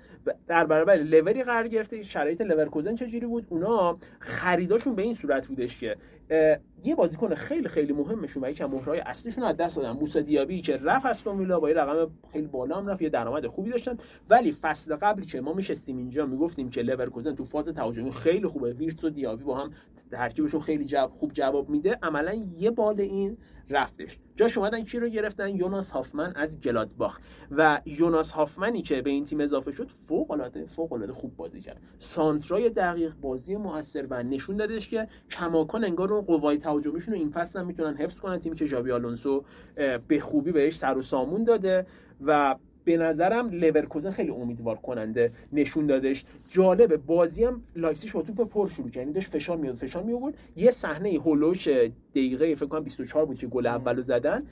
در 0.47 0.65
برابر 0.65 0.95
لوری 0.95 1.43
قرار 1.43 1.67
گرفته. 1.67 2.01
شرایط 2.01 2.41
لورکوزن 2.41 2.95
چجوری 2.95 3.25
بود؟ 3.25 3.45
اونا 3.49 3.97
خریداشون 4.19 4.95
به 4.95 5.01
این 5.01 5.13
صورت 5.13 5.47
بودش 5.47 5.77
که 5.77 5.95
یه 6.83 6.95
بازیکن 6.95 7.35
خیلی 7.35 7.67
خیلی 7.67 7.93
مهمشون 7.93 8.43
و 8.43 8.49
یکم 8.49 8.65
مهره‌های 8.65 8.99
اصلیشون 8.99 9.43
از 9.43 9.57
دست 9.57 9.77
دادن. 9.77 9.91
موسی 9.91 10.21
دیابی 10.21 10.61
که 10.61 10.77
رفت 10.77 11.05
استون 11.05 11.27
ویلا 11.27 11.59
با 11.59 11.69
یه 11.69 11.75
رقم 11.75 12.11
خیلی 12.31 12.47
بالا 12.47 12.77
هم 12.77 12.87
رفت 12.87 13.01
یه 13.01 13.09
درآمد 13.09 13.47
خوبی 13.47 13.71
داشتن. 13.71 13.97
ولی 14.29 14.51
فصل 14.51 14.95
قبلی 14.95 15.25
که 15.25 15.41
ما 15.41 15.53
میشستیم 15.53 15.97
اینجا 15.97 16.25
می‌گفتیم 16.25 16.69
که 16.69 16.81
لورکوزن 16.81 17.35
تو 17.35 17.45
فاز 17.45 17.69
تهاجمی 17.69 18.11
خیلی 18.11 18.47
خوبه. 18.47 18.73
ویرتس 18.73 19.03
و 19.03 19.09
دیابی 19.09 19.43
با 19.43 19.57
هم 19.57 19.71
ترکیبشون 20.11 20.61
خیلی 20.61 20.85
جواب 20.85 21.11
خوب 21.11 21.33
جواب 21.33 21.69
میده. 21.69 21.97
عملا 22.03 22.45
یه 22.57 22.71
بال 22.71 23.01
این 23.01 23.37
رفتش. 23.69 24.17
جاش 24.35 24.57
اومدن 24.57 24.83
کی 24.83 24.99
رو 24.99 25.09
گرفتن؟ 25.09 25.49
یوناس 25.49 25.91
هافمن 25.91 26.33
از 26.35 26.61
گلادباخ. 26.61 27.19
و 27.51 27.81
یوناس 27.85 28.31
هافمنی 28.31 28.81
که 28.81 29.01
به 29.01 29.09
این 29.09 29.23
تیم 29.23 29.39
اضافه 29.39 29.71
شد 29.71 29.89
فوق 30.07 30.31
العاده 30.31 30.65
فوق 30.65 30.93
العاده 30.93 31.13
خوب 31.13 31.35
بازی 31.35 31.61
کرد. 31.61 31.81
سانترای 31.97 32.69
دقیق 32.69 33.13
بازی 33.21 33.55
موثر 33.55 34.05
و 34.09 34.23
نشون 34.23 34.57
دادش 34.57 34.89
که 34.89 35.07
کماکان 35.31 35.83
انگار 35.83 36.13
اون 36.13 36.21
قوای 36.21 36.57
تهاجمیشون 36.57 37.13
رو 37.13 37.19
این 37.19 37.29
فصل 37.29 37.59
هم 37.59 37.65
می‌تونن 37.65 37.97
حفظ 37.97 38.19
کنن. 38.19 38.39
تیمی 38.39 38.55
که 38.55 38.65
ژاوی 38.65 38.91
آلونسو 38.91 39.43
به 40.07 40.19
خوبی 40.19 40.51
بهش 40.51 40.77
سر 40.77 40.97
و 40.97 41.01
سامون 41.01 41.43
داده 41.43 41.85
و 42.21 42.55
به 42.89 42.97
نظرم 42.97 43.49
لورکوزن 43.49 44.11
خیلی 44.11 44.29
امیدوار 44.29 44.75
کننده 44.75 45.31
نشون 45.53 45.85
دادش. 45.85 46.25
جالبه 46.49 46.97
بازی 46.97 47.43
هم 47.43 47.61
لایپزیگ 47.75 48.11
با 48.11 48.21
توپ 48.21 48.41
پر 48.41 48.67
شروع 48.67 48.89
کرد. 48.89 48.97
یعنی 48.97 49.13
داشت 49.13 49.29
فشار 49.29 49.57
میاد 49.57 49.75
فشار 49.75 50.03
می 50.03 50.13
آورد 50.13 50.33
یه 50.55 50.71
صحنه 50.71 51.09
حول 51.09 51.31
و 51.31 51.38
حوش 51.38 51.67
دقیقه 52.15 52.55
فکر 52.55 52.65
کنم 52.65 52.83
24 52.83 53.25
بود 53.25 53.37
که 53.37 53.47
گل 53.47 53.67
اولو 53.67 54.01
زدن. 54.01 54.43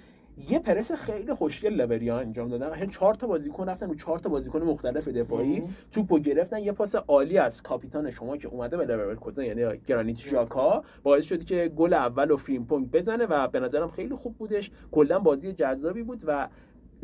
یه 0.49 0.59
پرس 0.59 0.91
خیلی 0.91 1.33
خوشگل 1.33 1.73
لوریا 1.73 2.19
انجام 2.19 2.49
دادن. 2.49 2.73
هر 2.73 2.85
چهار 2.85 3.15
تا 3.15 3.27
بازیکن 3.27 3.69
رفتن 3.69 3.89
و 3.89 3.95
چهار 3.95 4.19
تا 4.19 4.29
بازیکن 4.29 4.61
مختلف 4.61 5.07
دفاعی. 5.07 5.63
توپو 5.91 6.19
گرفتن. 6.19 6.59
یه 6.59 6.71
پاس 6.71 6.95
عالی 6.95 7.37
از 7.37 7.63
کاپیتان 7.63 8.11
شما 8.11 8.37
که 8.37 8.47
اومده 8.47 8.77
به 8.77 8.85
لورکوزن 8.85 9.43
یعنی 9.43 9.77
گرانیت 9.87 10.17
ژاکا 10.17 10.83
باعث 11.03 11.25
شد 11.25 11.43
که 11.43 11.71
گل 11.75 11.93
اول 11.93 12.31
و 12.31 12.37
فریمپونگ 12.37 12.91
بزنه 12.91 13.25
و 13.25 13.47
به 13.47 13.59
نظرم 13.59 13.89
خیلی 13.89 14.15
خوب 14.15 14.37
بودش. 14.37 14.71
کلا 14.91 15.19
بازی 15.19 15.53
جذابی 15.53 16.03
بود 16.03 16.23
و 16.27 16.47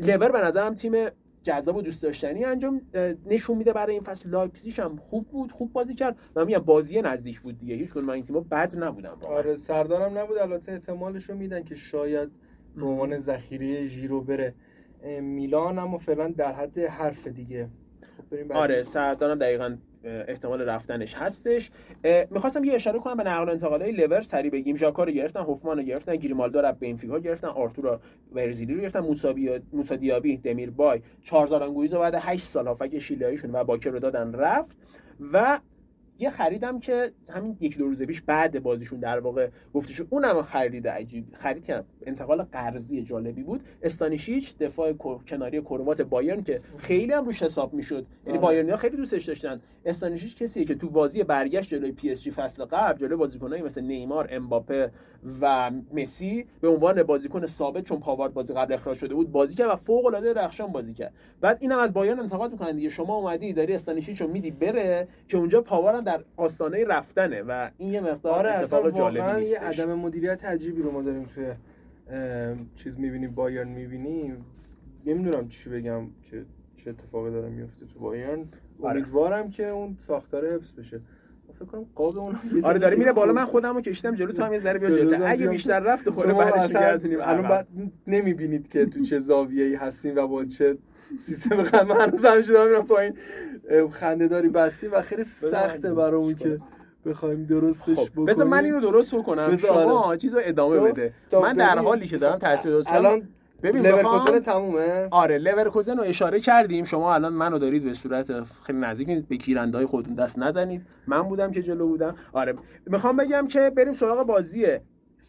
لور 0.00 0.32
به 0.32 0.38
نظرم 0.38 0.74
تیم 0.74 0.92
جذاب 1.44 1.76
و 1.76 1.82
دوست 1.82 2.02
داشتنی 2.02 2.44
انجام 2.44 2.80
نشون 3.26 3.58
میده 3.58 3.72
برای 3.72 3.92
این 3.92 4.02
فصل. 4.02 4.30
لایپزیگ 4.30 4.80
هم 4.80 4.96
خوب 4.96 5.28
بود 5.28 5.52
خوب 5.52 5.72
بازی 5.72 5.94
کرد. 5.94 6.18
و 6.36 6.44
میگم 6.44 6.58
بازی 6.58 7.02
نزدیک 7.02 7.40
بود 7.40 7.58
دیگه. 7.58 7.74
هیچ 7.74 7.90
کدوم 7.90 8.08
این 8.08 8.22
تیم‌ها 8.22 8.40
بد 8.50 8.78
نبودن 8.78 9.10
آره 9.28 9.56
سردارم 9.56 10.18
نبود. 10.18 10.38
البته 10.38 10.72
احتمالش 10.72 11.30
رو 11.30 11.36
میدن 11.36 11.64
که 11.64 11.74
شاید 11.74 12.28
به 12.76 12.86
عنوان 12.86 13.18
ذخیره 13.18 13.86
ژیرو 13.86 14.20
بره. 14.20 14.54
میلان 15.20 15.78
اما 15.78 15.98
فعلا 15.98 16.28
در 16.28 16.52
حد 16.52 16.78
حرف 16.78 17.26
دیگه. 17.26 17.68
خب 18.30 18.52
آره 18.52 18.82
سردارم 18.82 19.38
دقیقا 19.38 19.76
احتمال 20.04 20.60
رفتنش 20.60 21.14
هستش. 21.14 21.70
می‌خواستم 22.30 22.64
یه 22.64 22.74
اشاره 22.74 22.98
کنم 22.98 23.16
به 23.16 23.22
نقل 23.22 23.48
و 23.48 23.50
انتقالای 23.50 23.92
لور 23.92 24.20
سری 24.20 24.50
بگیم 24.50 24.76
ژاکا 24.76 25.04
رو 25.04 25.12
گرفتن 25.12 25.40
هوفمان 25.40 25.76
رو 25.76 25.82
گرفتن 25.82 26.16
گریمالدو 26.16 26.60
رو 26.60 26.72
بنفیکا 26.72 27.18
گرفتن 27.18 27.48
آرتور 27.48 27.98
ورزیلی 28.32 28.74
رو 28.74 28.80
گرفتن 28.80 29.00
موسا 29.72 29.96
دیابی 29.96 30.36
دمیر 30.36 30.70
بای. 30.70 31.00
چارزارانگویز 31.22 31.94
رو 31.94 32.00
بعد 32.00 32.14
8 32.14 32.44
سال 32.44 32.66
هافک 32.66 32.98
شیلیاییشون 32.98 33.50
و 33.50 33.64
باکر 33.64 33.90
رو 33.90 33.98
دادن 33.98 34.32
رفت. 34.32 34.76
و 35.32 35.60
یه 36.18 36.30
خریدم 36.30 36.80
که 36.80 37.12
همین 37.30 37.56
یک 37.60 37.78
دو 37.78 37.84
روز 37.84 38.02
پیش 38.02 38.22
بعد 38.22 38.62
بازیشون 38.62 39.00
در 39.00 39.20
واقع 39.20 39.48
گفتش 39.74 40.02
اونم 40.10 40.42
خرید 40.42 40.88
عجیب 40.88 41.24
خرید 41.32 41.64
کردم 41.64 41.84
انتقال 42.06 42.42
قرضی 42.42 43.02
جالبی 43.02 43.42
بود. 43.42 43.60
استانیشیچ 43.82 44.58
دفاع 44.58 44.92
کناری 45.28 45.60
کروات 45.60 46.02
بایرن 46.02 46.42
که 46.42 46.60
خیلی 46.78 47.12
هم 47.12 47.24
روش 47.24 47.42
حساب 47.42 47.74
می‌شد. 47.74 48.06
یعنی 48.26 48.38
آره. 48.38 48.46
بایرنیا 48.46 48.76
خیلی 48.76 48.96
دوستش 48.96 49.24
داشتن. 49.24 49.60
استانیشیچ 49.84 50.36
کسیه 50.36 50.64
که 50.64 50.74
تو 50.74 50.90
بازی 50.90 51.22
برگشت 51.22 51.70
جلوی 51.70 51.92
پی 51.92 52.10
اس 52.10 52.22
جی 52.22 52.30
فصل 52.30 52.64
قبل 52.64 52.98
جلوی 52.98 53.16
بازیکنایی 53.16 53.62
مثل 53.62 53.80
نیمار 53.80 54.28
امباپه 54.30 54.90
و 55.40 55.70
مسی 55.92 56.46
به 56.60 56.68
عنوان 56.68 57.02
بازیکن 57.02 57.46
ثابت 57.46 57.84
چون 57.84 58.00
پاوارد 58.00 58.34
بازی 58.34 58.54
قبل 58.54 58.74
اخراج 58.74 58.96
شده 58.96 59.14
بود 59.14 59.32
بازی 59.32 59.54
کرد 59.54 59.70
و 59.70 59.76
فوق 59.76 60.06
العاده 60.06 60.32
درخشان 60.32 60.72
بازی 60.72 60.94
کرد. 60.94 61.12
بعد 61.40 61.58
اینم 61.60 61.78
از 61.78 61.94
بایرن 61.94 62.20
انتقاد 62.20 62.52
می‌کنن 62.52 62.76
دیگه. 62.76 62.88
شما 62.88 63.16
اومدی 63.16 63.52
داری 63.52 63.74
استانیشیچ 63.74 64.20
رو 64.20 64.28
میدی 64.28 64.50
بره 64.50 65.08
که 65.28 65.36
اونجا 65.36 65.60
پاوار 65.60 65.94
در 66.04 66.20
آستانه 66.36 66.84
رفتنه 66.84 67.42
و 67.42 67.70
این 67.78 67.90
یه 67.90 68.00
مقدار 68.00 68.34
آره 68.34 68.52
اتفاق 68.54 68.96
جالبی 68.96 69.40
نیستش. 69.40 69.78
یه 69.78 69.84
عدم 69.84 69.94
مدیریت 69.94 70.44
عجیبی 70.44 70.82
رو 70.82 70.90
ما 70.90 71.02
داریم 71.02 71.24
توی 71.24 71.44
چیز 72.74 72.98
می‌بینیم 72.98 73.30
بایرن 73.30 73.68
می‌بینیم 73.68 74.44
نمی‌دونم 75.06 75.48
چی 75.48 75.70
بگم 75.70 76.02
که 76.30 76.44
چه 76.76 76.90
اتفاقی 76.90 77.30
داره 77.30 77.48
میفته 77.48 77.86
تو 77.86 77.98
بایرن. 77.98 78.38
آره. 78.82 78.90
امیدوارم 78.90 79.50
که 79.50 79.68
اون 79.68 79.96
ساختار 80.00 80.54
حفظ 80.54 80.72
بشه. 80.72 81.00
فکر 81.52 81.64
کنم 81.64 81.86
قاب 81.94 82.18
اون 82.18 82.36
آره 82.62 82.78
داره 82.78 82.96
میره 82.96 83.12
بالا 83.12 83.32
من 83.32 83.44
خودمو 83.44 83.80
کشیدم 83.80 84.14
جلو 84.14 84.32
تو 84.32 84.44
هم 84.44 84.52
یه 84.52 84.58
ذره 84.58 84.78
بیا 84.78 84.90
جلو 84.90 85.26
اگه 85.26 85.46
بیشتر 85.46 85.80
رفت 85.80 86.04
دوباره 86.04 86.32
بعدش 86.32 86.68
میگردونیم 86.68 87.18
الان 87.22 87.42
بعد 87.42 87.68
نمی‌بینید 88.06 88.68
که 88.68 88.86
تو 88.86 89.00
چه 89.00 89.18
زاویه‌ای 89.18 89.74
هستیم 89.74 90.16
و 90.16 90.26
با 90.26 90.44
چه 90.44 90.76
سیستم 91.20 91.56
قدم 91.62 91.92
هنوز 91.92 92.24
هم 92.24 92.42
شده 92.42 92.64
میرم 92.64 92.86
پایین. 92.86 93.14
خنده 93.92 94.28
داری 94.28 94.48
بستی 94.48 94.86
و 94.86 95.02
خیلی 95.02 95.24
سخته 95.24 95.94
برامون 95.94 96.34
که 96.34 96.60
بخوایم 97.06 97.44
درستش 97.44 97.98
خب. 97.98 98.10
بکنیم 98.12 98.26
بذار 98.26 98.46
من 98.46 98.64
اینو 98.64 98.80
درست 98.80 99.14
بکنم. 99.14 99.56
شما 99.56 99.98
آره. 99.98 100.18
چیزو 100.18 100.40
ادامه 100.42 100.80
بده. 100.80 101.12
من 101.32 101.54
در 101.54 101.78
حالی 101.78 102.06
که 102.06 102.16
دارم 102.16 102.38
تصویر 102.38 102.74
درست 102.74 102.92
الان 102.92 103.22
ببین 103.62 103.86
لورکوزن 103.86 104.38
تمومه. 104.38 105.08
آره 105.10 105.38
لورکوزن 105.38 105.96
رو 105.96 106.02
اشاره 106.02 106.40
کردیم. 106.40 106.84
شما 106.84 107.14
الان 107.14 107.32
منو 107.32 107.58
دارید 107.58 107.84
به 107.84 107.94
صورت 107.94 108.26
خیلی 108.66 108.78
نزدیک 108.78 109.26
به 109.28 109.36
گیرنده 109.36 109.78
های 109.78 109.86
خودتون 109.86 110.14
دست 110.14 110.38
نزنید. 110.38 110.82
من 111.06 111.22
بودم 111.22 111.52
که 111.52 111.62
جلو 111.62 111.88
بودم. 111.88 112.14
آره 112.32 112.54
می‌خوام 112.86 113.16
بگم 113.16 113.46
که 113.48 113.72
بریم 113.76 113.92
سراغ 113.92 114.26
بازی 114.26 114.66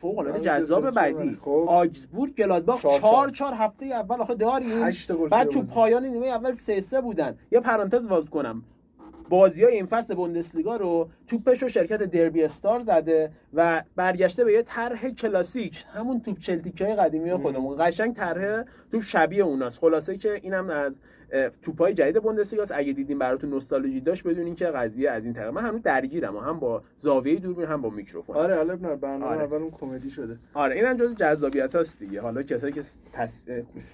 فوق 0.05 0.19
العاده 0.19 0.39
جذاب 0.39 0.91
بعدی. 0.91 1.37
خب. 1.41 1.65
آگزبورگ 1.67 2.35
گلادباخ 2.35 2.81
4 2.81 3.29
4 3.29 3.53
هفته 3.53 3.85
اول 3.85 4.21
آخه 4.21 4.35
داریم 4.35 4.91
بعد 5.31 5.49
تو 5.49 5.61
پایان 5.61 6.05
نیمه 6.05 6.27
اول 6.27 6.53
3 6.53 6.79
3 6.79 7.01
بودن. 7.01 7.37
یه 7.51 7.59
پرانتز 7.59 8.07
باز 8.07 8.29
کنم. 8.29 8.63
بازی 9.29 9.63
های 9.63 9.73
این 9.73 9.85
فصل 9.85 10.15
بوندسلیگا 10.15 10.75
رو 10.75 11.09
توپش 11.27 11.63
رو 11.63 11.69
شرکت 11.69 12.03
دربی 12.03 12.43
استار 12.43 12.79
زده 12.79 13.31
و 13.53 13.83
برگشته 13.95 14.43
به 14.43 14.53
یه 14.53 14.61
طرح 14.61 15.09
کلاسیک. 15.09 15.85
همون 15.93 16.21
توپ 16.21 16.37
چلتیکای 16.39 16.95
قدیمی 16.95 17.33
خودمون. 17.33 17.75
قشنگ 17.79 18.15
طرح 18.15 18.63
توپ 18.91 19.01
شبیه 19.01 19.43
اوناست. 19.43 19.79
خلاصه 19.79 20.17
که 20.17 20.39
اینم 20.43 20.69
از 20.69 20.99
توپای 21.61 21.93
جدید 21.93 22.23
بوندسلیگا 22.23 22.63
اگه 22.75 22.93
دیدیم 22.93 23.19
براتون 23.19 23.49
نوستالژی 23.49 24.01
داشت 24.01 24.27
بدونین 24.27 24.55
که 24.55 24.65
قضیه 24.65 25.11
از 25.11 25.25
این 25.25 25.33
طرح 25.33 25.49
من 25.49 25.65
هنوز 25.65 25.81
درگیرم 25.81 26.38
هم 26.38 26.59
با 26.59 26.83
زاویه 26.97 27.39
دوربین 27.39 27.65
هم 27.65 27.81
با 27.81 27.89
میکروفون. 27.89 28.35
آره 28.35 28.55
حالا 28.55 28.75
برنامه 28.75 29.25
آره. 29.25 29.43
اول 29.43 29.69
کمدی 29.69 30.09
شده. 30.09 30.38
آره 30.53 30.75
اینم 30.75 30.97
جز 30.97 31.15
جذابیت 31.15 31.75
هاست 31.75 31.99
دیگه. 31.99 32.21
حالا 32.21 32.43
کسایی 32.43 32.73
که 32.73 32.81
تس... 33.13 33.45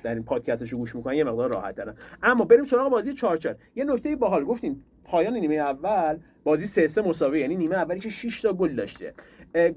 در 0.03 0.13
این 0.13 0.23
پادکستشو 0.23 0.77
گوش 0.77 0.95
می‌کنن 0.95 1.13
یه 1.13 1.23
مقدار 1.23 1.49
راحت 1.53 1.75
ترن. 1.75 1.95
اما 2.23 2.45
بریم 2.45 2.63
سراغ 2.63 2.91
بازی 2.91 3.13
4 3.13 3.37
4 3.37 3.55
یه 3.75 3.83
نکته 3.83 4.15
باحال 4.15 4.43
گفتیم 4.43 4.83
پایان 5.03 5.33
نیمه 5.33 5.55
اول 5.55 6.17
بازی 6.43 6.65
3 6.65 6.87
3 6.87 7.01
مساوی 7.01 7.39
یعنی 7.39 7.55
نیمه 7.55 7.75
اولی 7.75 7.99
که 7.99 8.09
6 8.09 8.41
تا 8.41 8.53
گل 8.53 8.75
داشته. 8.75 9.13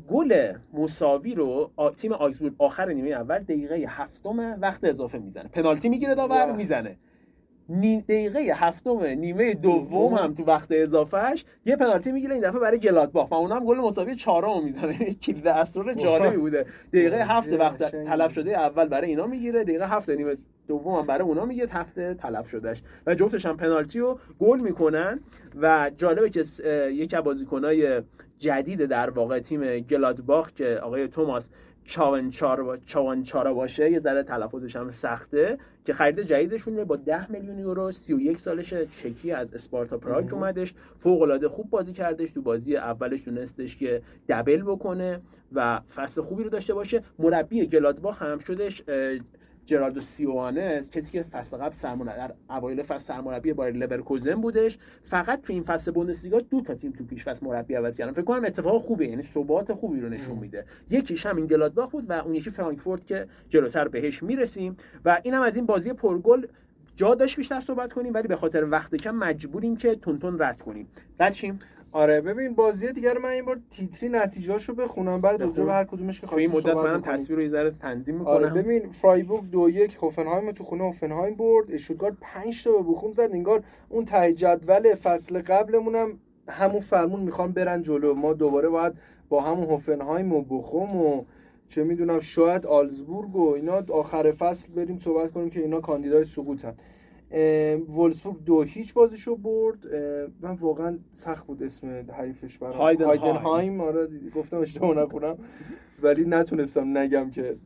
گل 0.09 0.53
مساوی 0.73 1.35
رو 1.35 1.71
تیم 1.97 2.13
آیزبورگ 2.13 2.53
آخر 2.59 2.89
نیمه 2.93 3.11
اول 3.11 3.39
دقیقه 3.39 3.85
هفتم 3.89 4.59
وقت 4.61 4.85
اضافه 4.85 5.19
می‌زنه. 5.19 5.49
پنالتی 5.49 5.89
می‌گیره 5.89 6.15
داور 6.15 6.53
می‌زنه. 6.53 6.97
دقیقه 8.09 8.41
هفتم 8.41 9.05
نیمه 9.05 9.55
دوم 9.55 10.15
هم 10.15 10.35
تو 10.35 10.45
وقت 10.45 10.69
اضافهش 10.71 11.45
یه 11.67 11.77
پنالتی 11.77 12.13
می‌گیره 12.13 12.35
این 12.35 12.49
دفعه 12.49 12.61
برای 12.61 12.79
گلادباخ 12.79 13.31
و 13.31 13.35
اونم 13.35 13.65
گل 13.65 13.79
مساوی 13.79 14.15
چهارم 14.17 14.65
می‌زنه. 14.65 14.99
کلید 15.25 15.49
اسرار 15.49 15.95
جالبی 15.95 16.37
بوده. 16.37 16.67
دقیقه 16.93 17.17
هفت 17.17 17.53
وقت 17.53 17.91
تلف 18.05 18.33
شده 18.33 18.59
اول 18.59 18.89
برای 18.89 19.09
اینا 19.09 19.27
می‌گیره 19.27 19.65
دقیقه 19.65 19.87
هفت 19.89 20.11
نیمه 20.11 20.37
دوم 20.69 20.95
هم 20.95 21.07
برای 21.07 21.29
اونا 21.29 21.45
میگه 21.45 21.67
هفته 21.71 22.15
تلف 22.15 22.49
شدهش 22.49 22.83
و 23.07 23.15
جفتش 23.15 23.47
هم 23.47 23.57
پنالتی 23.57 23.99
رو 23.99 24.19
گل 24.39 24.61
می‌کنن 24.61 25.21
و 25.57 25.91
جالبه 25.97 26.31
که 26.31 26.45
یک 26.91 27.15
از 27.15 27.25
بازیکنای 27.25 28.03
جدید 28.39 28.85
در 28.85 29.11
واقع 29.11 29.39
تیم 29.39 29.79
گلادباخ 29.79 30.53
که 30.53 30.81
آقای 30.83 31.09
توماس 31.09 31.49
چوانچارا 31.85 33.55
باشه 33.55 33.91
یه 33.91 33.99
ذره 33.99 34.23
تلفظش 34.23 34.77
هم 34.77 34.91
سخته 34.91 35.59
که 35.85 35.93
خرید 35.93 36.21
جدیدشون 36.21 36.85
با 36.85 36.97
10 36.97 37.33
میلیون 37.33 37.59
یورو 37.59 37.91
31 37.91 38.39
سالش 38.39 38.75
چکی 38.75 39.33
از 39.33 39.55
اسپارتا 39.55 39.99
پراگ 39.99 40.35
اومدش 40.35 40.75
فوق 40.99 41.23
العاده 41.23 41.49
خوب 41.49 41.71
بازی 41.71 41.93
کردش 41.93 42.31
تو 42.31 42.43
بازی 42.43 42.77
اولش 42.77 43.21
تونستش 43.21 43.77
که 43.77 44.03
double 44.29 44.63
بکنه 44.63 45.21
و 45.53 45.81
فصل 45.95 46.23
خوبی 46.23 46.45
رو 46.45 46.51
داشته 46.51 46.75
باشه. 46.75 47.03
مربی 47.19 47.67
گلادباخ 47.67 48.23
هم 48.23 48.39
شدش 48.39 48.83
جراردو 49.67 50.01
سئوانه 50.01 50.91
کسی 50.91 51.13
که 51.13 51.23
فصل 51.23 51.57
قبل 51.57 51.75
سرمربی 51.75 52.19
در 52.19 52.35
اوایل 52.51 52.83
فصل 52.83 53.05
سرمربی 53.05 53.53
بایر 53.53 53.75
لورکوزن 53.75 54.35
بودش. 54.35 54.79
فقط 55.03 55.43
تو 55.43 55.53
این 55.53 55.63
فصل 55.63 55.91
بوندسلیگا 55.91 56.41
دو 56.41 56.61
تا 56.61 56.75
تیم 56.75 56.93
تو 56.93 57.05
پیش 57.05 57.25
فصل 57.25 57.47
مربی 57.47 57.75
عوض 57.75 57.97
کردن. 57.97 58.13
فکر 58.13 58.23
کنم 58.23 58.45
اتفاق 58.45 58.83
خوبه 58.83 59.09
یعنی 59.09 59.23
ثبات 59.23 59.73
خوبی 59.73 60.01
رو 60.01 60.09
نشون 60.09 60.39
میده. 60.39 60.65
یکیش 60.91 61.27
همین 61.27 61.47
گلادباخ 61.47 61.91
بود 61.91 62.11
و 62.11 62.13
اون 62.13 62.35
یکی 62.35 62.51
فرانکفورت 62.51 63.07
که 63.07 63.27
جلوتر 63.49 63.89
بهش 63.89 64.23
می‌رسیم. 64.23 64.77
و 65.05 65.21
اینم 65.23 65.43
از 65.43 65.57
این 65.57 65.67
بازی 65.67 65.93
پرگل 65.93 66.47
جا 66.97 67.15
داشت 67.15 67.37
بیشتر 67.37 67.61
صحبت 67.61 67.93
کنیم 67.93 68.15
ولی 68.15 68.29
به 68.29 68.37
خاطر 68.37 68.71
وقت 68.71 68.95
کم 68.95 69.15
مجبوریم 69.15 69.77
که 69.77 69.95
تونتون 69.95 70.39
رد 70.39 70.59
کنیم. 70.59 70.89
رد 71.21 71.33
آره 71.95 72.21
ببین 72.21 72.55
بازی 72.55 72.93
دیگه 72.93 73.13
رو 73.13 73.23
من 73.23 73.29
این 73.29 73.45
بار 73.45 73.61
تیتری 73.71 74.09
نتیجهاشو 74.09 74.75
بخونم 74.75 75.21
بعد 75.21 75.43
راجع 75.43 75.65
به 75.65 75.73
هر 75.73 75.85
کدومش 75.85 76.21
که 76.21 76.35
این 76.35 76.51
مدت 76.53 76.77
منم 76.77 77.01
تصویر 77.01 77.39
رو 77.39 77.43
یه 77.43 77.49
ذره 77.49 77.71
تنظیم 77.71 78.15
می‌کنم. 78.15 78.35
آره 78.35 78.49
ببین 78.49 78.91
فرایبورگ 78.91 79.51
دو 79.51 79.71
یک 79.71 79.99
هوفنهایم 80.03 80.53
تو 80.53 80.65
خونه 80.65 80.85
هوفنهایم 80.85 81.35
برد 81.35 81.73
اشتوتگارت 81.73 82.15
5 82.21 82.65
تا 82.65 82.73
به 82.73 82.91
بخوم 82.91 83.13
زد 83.13 83.31
انگار 83.33 83.65
اون 83.89 84.05
ته 84.05 84.33
جدول 84.33 84.95
فصل 84.95 85.43
قبلمونم 85.43 86.19
همون 86.49 86.81
فرمون 86.81 87.21
می‌خوان 87.21 87.53
برن 87.53 87.83
جلو. 87.83 88.15
ما 88.15 88.33
دوباره 88.33 88.69
باید 88.69 88.93
با 89.29 89.41
همون 89.41 89.65
هوفنهایم 89.65 90.33
و 90.33 90.43
بخوم 90.43 90.97
و 90.97 91.25
چه 91.69 91.85
می‌دونم 91.85 92.19
شاید 92.19 92.67
آلزبورگ 92.67 93.37
و 93.37 93.53
اینا 93.55 93.83
آخر 93.89 94.33
فصل 94.33 94.69
بریم 94.73 94.97
صحبت 94.97 95.33
کنیم 95.33 95.51
که 95.51 95.61
اینا 95.61 95.81
کاندیدای 95.81 96.25
سقوطن. 96.25 96.75
وولسبورگ 97.89 98.45
دو 98.45 98.63
هیچ 98.63 98.95
بازیشو 98.95 99.37
برد. 99.37 99.95
من 100.41 100.55
واقعا 100.55 100.99
سخت 101.11 101.47
بود 101.47 101.63
اسم 101.63 102.07
حریفش 102.13 102.59
برام. 102.59 102.77
هایدنهایم. 102.77 103.81
آره 103.81 104.09
گفتم 104.35 104.59
اشتباه 104.59 104.97
نکنم. 104.97 105.39
ولی 106.03 106.25
نتونستم 106.25 106.99
نگم 106.99 107.31
که 107.31 107.57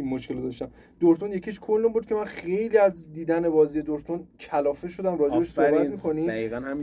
این 0.00 0.08
مشکل 0.08 0.34
رو 0.36 0.42
داشتم. 0.42 0.70
دورتون 1.00 1.32
یکیش 1.32 1.60
کلن 1.60 1.88
بود 1.88 2.06
که 2.06 2.14
من 2.14 2.24
خیلی 2.24 2.78
از 2.78 3.12
دیدن 3.12 3.48
بازی 3.48 3.82
دورتون 3.82 4.26
کلافه 4.40 4.88
شدم. 4.88 5.18
راجبش 5.18 5.50
صحبت 5.50 5.88
می‌کنیم. 5.88 6.30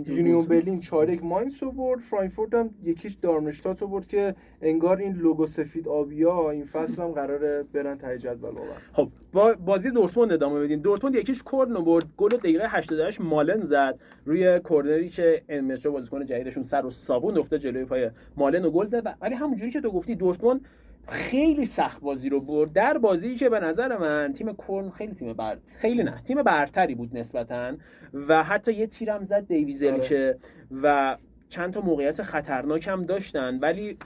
یونیون 0.07 0.45
برلین 0.45 0.79
چار 0.79 1.01
یک 1.01 1.23
ماینس 1.23 1.63
رو 1.63 1.71
برد. 1.71 1.99
فرانکفورت 1.99 2.53
هم 2.53 2.69
یکیش 2.83 3.13
دارمشتات 3.13 3.81
رو 3.81 3.87
برد 3.87 4.07
که 4.07 4.35
انگار 4.61 4.97
این 4.97 5.13
لوگو 5.13 5.45
سفید 5.45 5.87
آبیا 5.87 6.49
این 6.49 6.63
فصل 6.63 7.01
هم 7.01 7.11
قراره 7.11 7.63
برن 7.73 7.97
ته 7.97 8.17
جدول 8.17 8.51
خب 8.93 9.09
با 9.33 9.53
بازی 9.53 9.91
دورتموند 9.91 10.31
ادامه 10.31 10.59
بدیم. 10.59 10.79
دورتموند 10.79 11.15
یکیش 11.15 11.43
کلن 11.43 11.73
برد. 11.73 12.05
گل 12.17 12.29
دقیقه 12.29 12.67
88 12.69 13.21
مالن 13.21 13.61
زد. 13.61 13.99
روی 14.25 14.59
کرنری 14.59 15.09
که 15.09 15.41
امچو 15.49 15.91
بازیکن 15.91 16.25
جدیدشون 16.25 16.63
سر 16.63 16.85
و 16.85 16.89
صابون 16.89 17.37
افتاد 17.37 17.59
جلوی 17.59 17.85
پای 17.85 18.09
مالن 18.37 18.65
و 18.65 18.69
گل 18.69 18.87
زد. 18.87 19.17
ولی 19.21 19.35
همونجوری 19.35 19.71
که 19.71 19.81
تو 19.81 19.91
گفتی 19.91 20.15
دورتموند 20.15 20.61
خیلی 21.07 21.65
سخت 21.65 22.01
بازی 22.01 22.29
رو 22.29 22.39
برد. 22.39 22.73
در 22.73 22.97
بازی 22.97 23.35
که 23.35 23.49
به 23.49 23.59
نظر 23.59 23.97
من 23.97 24.33
تیم 24.33 24.55
کلن 24.67 24.89
خیلی 24.89 25.13
تیم 25.13 25.33
بر 25.33 25.57
خیلی 25.67 26.03
نه 26.03 26.21
تیم 26.21 26.43
برتری 26.43 26.95
بود 26.95 27.17
نسبتا 27.17 27.73
و 28.13 28.43
حتی 28.43 28.73
یه 28.73 28.87
تیرم 28.87 29.23
زد 29.23 29.47
دیویزل 29.47 29.93
آره. 29.93 30.03
که 30.03 30.37
و 30.83 31.17
چند 31.49 31.73
تا 31.73 31.81
موقعیت 31.81 32.23
خطرناک 32.23 32.87
هم 32.87 33.05
داشتن 33.05 33.59
ولی 33.59 33.97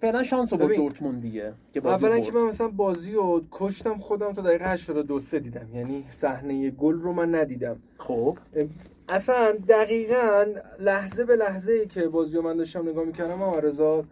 فعلا 0.00 0.22
شانس 0.22 0.52
رو 0.52 0.58
با 0.58 0.66
دورتموند 0.66 1.22
دیگه 1.22 1.52
که 1.72 1.80
بازی 1.80 2.06
اولا 2.06 2.20
که 2.20 2.32
من 2.32 2.42
مثلا 2.42 2.68
بازی 2.68 3.12
رو 3.12 3.44
کشتم 3.50 3.98
خودم 3.98 4.32
تا 4.32 4.42
دقیقه 4.42 4.70
82 4.70 5.18
سه 5.18 5.38
دیدم. 5.38 5.66
یعنی 5.74 6.04
صحنه 6.08 6.70
گل 6.70 6.94
رو 6.94 7.12
من 7.12 7.34
ندیدم. 7.34 7.76
خب. 7.98 8.38
اصلا 9.08 9.52
دقیقا 9.68 10.44
لحظه 10.80 11.24
به 11.24 11.36
لحظه 11.36 11.86
که 11.86 12.08
بازی 12.08 12.36
رو 12.36 12.42
من 12.42 12.56
داشتم 12.56 12.88
نگاه 12.88 13.04
می‌کردم 13.04 13.42
رضا 13.42 14.04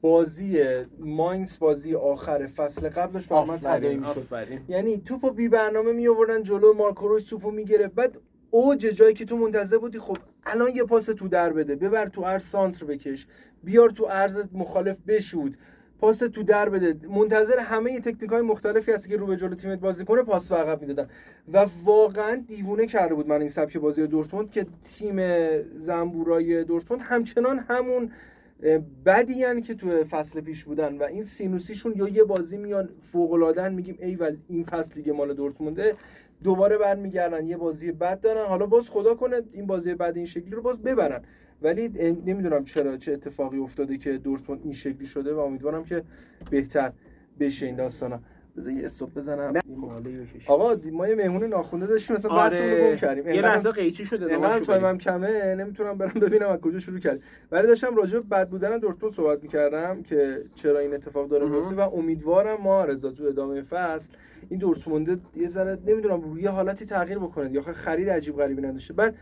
بازی 0.00 0.64
ماینز 0.98 1.58
بازی 1.58 1.94
آخر 1.94 2.46
فصل 2.46 2.88
قبلش 2.88 3.26
برای 3.26 3.46
من 3.46 3.58
تداعی 3.58 3.96
می‌شد. 3.96 4.26
یعنی 4.68 4.98
توپو 4.98 5.30
بی 5.30 5.48
برنامه 5.48 5.92
می 5.92 6.08
آوردن 6.08 6.42
جلو 6.42 6.72
مارکو 6.72 7.08
روی 7.08 7.22
توپو 7.22 7.50
می‌گرفت. 7.50 7.94
بعد 7.94 8.18
اوج 8.50 8.80
جایی 8.80 9.14
که 9.14 9.24
تو 9.24 9.36
منتظر 9.36 9.78
بودی 9.78 9.98
خب 9.98 10.16
الان 10.46 10.70
یه 10.74 10.84
پاس 10.84 11.04
تو 11.04 11.28
در 11.28 11.52
بده. 11.52 11.76
ببر 11.76 12.06
تو 12.06 12.22
ارز 12.22 12.44
سانتر 12.44 12.86
بکش. 12.86 13.26
بیار 13.64 13.90
تو 13.90 14.06
ارز 14.10 14.38
مخالف 14.52 14.96
بشود. 15.06 15.56
پاس 15.98 16.18
تو 16.18 16.42
در 16.42 16.68
بده. 16.68 17.08
منتظر 17.08 17.58
همه 17.58 18.00
تکنیک 18.00 18.30
های 18.30 18.42
مختلفی 18.42 18.92
هستی 18.92 19.08
که 19.08 19.16
رو 19.16 19.26
به 19.26 19.36
جلو 19.36 19.54
تیمت 19.54 19.78
بازی 19.78 20.04
کنه 20.04 20.22
پاس 20.22 20.48
به 20.48 20.56
عقب 20.56 20.80
می‌دادن. 20.80 21.10
و 21.52 21.66
واقعا 21.84 22.44
دیوونه 22.46 22.86
کرده 22.86 23.14
بود 23.14 23.28
من 23.28 23.40
این 23.40 23.48
سبک 23.48 23.76
بازی 23.76 24.06
دورتموند 24.06 24.50
که 24.50 24.66
تیم 24.82 25.16
زنبورای 25.76 26.64
دورتموند 26.64 27.02
همچنان 27.02 27.58
همون 27.58 28.10
بدی 29.06 29.32
یعنی 29.32 29.62
که 29.62 29.74
تو 29.74 30.04
فصل 30.04 30.40
پیش 30.40 30.64
بودن 30.64 30.98
و 30.98 31.02
این 31.02 31.24
سینوسیشون 31.24 31.92
یا 31.96 32.08
یه 32.08 32.24
بازی 32.24 32.56
میان 32.56 32.88
فوق 33.00 33.32
العاده 33.32 33.68
میگیم 33.68 33.96
ای 34.00 34.14
ول 34.14 34.36
این 34.48 34.64
فصل 34.64 34.94
دیگه 34.94 35.12
مال 35.12 35.34
دورتمونده. 35.34 35.94
دوباره 36.44 36.78
برمیگردن 36.78 37.46
یه 37.46 37.56
بازی 37.56 37.92
بد 37.92 38.20
دارن. 38.20 38.46
حالا 38.46 38.66
باز 38.66 38.90
خدا 38.90 39.14
کنه 39.14 39.42
این 39.52 39.66
بازی 39.66 39.94
بد 39.94 40.12
این 40.16 40.26
شکلی 40.26 40.50
رو 40.50 40.62
باز 40.62 40.82
ببرن. 40.82 41.22
ولی 41.62 41.88
نمی‌دونم 42.26 42.64
چرا 42.64 42.96
چه 42.96 43.12
اتفاقی 43.12 43.58
افتاده 43.58 43.98
که 43.98 44.18
دورتموند 44.18 44.60
این 44.64 44.72
شکلی 44.72 45.06
شده 45.06 45.34
و 45.34 45.38
امیدوارم 45.38 45.84
که 45.84 46.02
بهتر 46.50 46.92
بشه 47.40 47.66
این 47.66 47.76
داستانا. 47.76 48.20
بذار 48.56 48.72
یه 48.72 48.84
استوب 48.84 49.14
بزنم. 49.14 49.52
آقا 50.46 50.76
ما 50.92 51.08
یه 51.08 51.14
مهمون 51.14 51.44
ناخونده 51.44 51.86
داشتیم 51.86 52.16
مثلا 52.16 52.30
آره. 52.30 52.76
رو 52.76 52.90
گم 52.90 52.96
کردیم. 52.96 53.28
یه 53.28 53.42
لحظه 53.42 53.70
قیچی 53.70 54.06
شده 54.06 54.36
من 54.36 54.60
تایمم 54.60 54.98
کمه 54.98 55.54
نمی‌تونم 55.54 55.98
برم 55.98 56.20
ببینم 56.20 56.48
از 56.48 56.60
کجا 56.60 56.78
شروع 56.78 56.98
کرد 56.98 57.20
ولی 57.52 57.66
داشتم 57.66 57.96
راجع 57.96 58.18
به 58.18 58.26
بد 58.28 58.48
بودن 58.48 58.78
دورتموند 58.78 59.14
صحبت 59.14 59.42
می‌کردم 59.42 60.02
که 60.02 60.44
چرا 60.54 60.78
این 60.78 60.94
اتفاق 60.94 61.28
داره 61.28 61.46
میفته 61.46 61.74
و 61.74 61.80
امیدوارم 61.80 62.60
ما 62.62 62.84
رضا 62.84 63.10
تو 63.10 63.24
ادامه 63.24 63.62
فصل 63.62 64.10
این 64.48 64.58
دورتموند 64.58 65.20
یه 65.36 65.48
ذره 65.48 65.78
نمی‌دونم 65.86 66.20
روی 66.20 66.46
حالتی 66.46 66.84
تغییر 66.84 67.18
بکنه 67.18 67.52
یا 67.52 67.62
خرید 67.62 68.10
عجیب 68.10 68.36
غریبی 68.36 68.62
نداشته. 68.62 68.94
بعد 68.94 69.14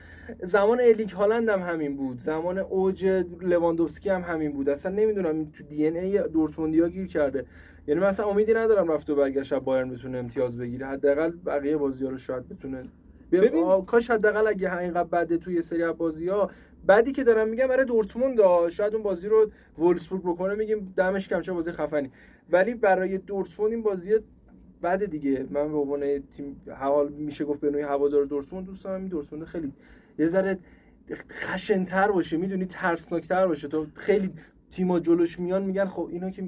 زمان 0.42 0.81
الیک 0.81 1.12
هالند 1.12 1.49
هم 1.49 1.61
همین 1.61 1.97
بود. 1.97 2.18
زمان 2.18 2.59
اوج 2.59 3.07
لواندوفسکی 3.40 4.11
هم 4.11 4.23
همین 4.23 4.53
بود. 4.53 4.68
اصلا 4.68 4.92
نمی‌دونم 4.92 5.45
تو 5.45 5.64
دی 5.64 5.87
ان 5.87 5.97
ای 5.97 6.18
دورتموندیا 6.29 6.88
گیر 6.88 7.07
کرده. 7.07 7.45
یعنی 7.87 8.01
مثلا 8.01 8.27
امیدی 8.27 8.55
ندارم 8.55 8.92
رفت 8.92 9.11
و 9.11 9.14
برگشت 9.14 9.55
بایرن 9.55 9.90
بتونه 9.90 10.18
امتیاز 10.18 10.59
بگیره. 10.59 10.87
حداقل 10.87 11.31
بقیه 11.31 11.77
بازی 11.77 12.05
ها 12.05 12.11
رو 12.11 12.18
شاید 12.18 12.49
بتونه 12.49 12.85
ببین 13.33 13.85
کاش 13.85 14.11
حداقل 14.11 14.47
اگه 14.47 14.79
اینقدر 14.79 15.05
بده 15.05 15.37
توی 15.37 15.62
سری 15.62 15.83
از 15.83 15.97
بازی 15.97 16.29
ها 16.29 16.51
بعدی 16.87 17.12
که 17.12 17.25
دارم 17.25 17.49
میگم 17.49 17.66
برای 17.66 17.85
دورتموند 17.85 18.68
شاید 18.68 18.95
اون 18.95 19.03
بازی 19.03 19.29
رو 19.29 19.51
وولسبورگ 19.79 20.23
بکنه 20.23 20.55
میگیم 20.55 20.92
دمش 20.97 21.29
کم 21.29 21.40
چه 21.40 21.53
بازی 21.53 21.73
خفنی. 21.73 22.11
ولی 22.51 22.75
برای 22.75 23.18
دورتموند 23.18 23.73
این 23.73 23.83
بازی 23.83 24.11
بعد 24.81 25.05
دیگه 25.07 25.47
من 25.51 25.73
به 25.73 25.79
عنوان 25.79 26.23
تیم 26.37 26.62
حوال 26.77 27.09
میشه 27.09 27.45
گفت 27.45 27.61
به 27.61 27.71
نوعی 27.71 27.83
هوادار 27.83 28.25
دورتموند 28.25 28.66
دوست 28.66 28.85
دارم. 28.85 29.01
این 29.01 29.09
دورتموند 29.09 29.45
خیلی 29.47 29.73
یه 30.18 30.27
ذره 30.27 30.59
خشنتر 31.31 32.12
باشه 32.12 32.37
می‌دونی 32.37 32.66
ترسناکتر 32.66 33.47
باشه. 33.47 33.68
تو 33.68 33.87
خیلی 33.95 34.31
تیما 34.72 35.00
جلوش 35.00 35.38
میان 35.38 35.62
میگن 35.62 35.87
خب 35.87 36.08
اینا 36.12 36.30
که 36.30 36.42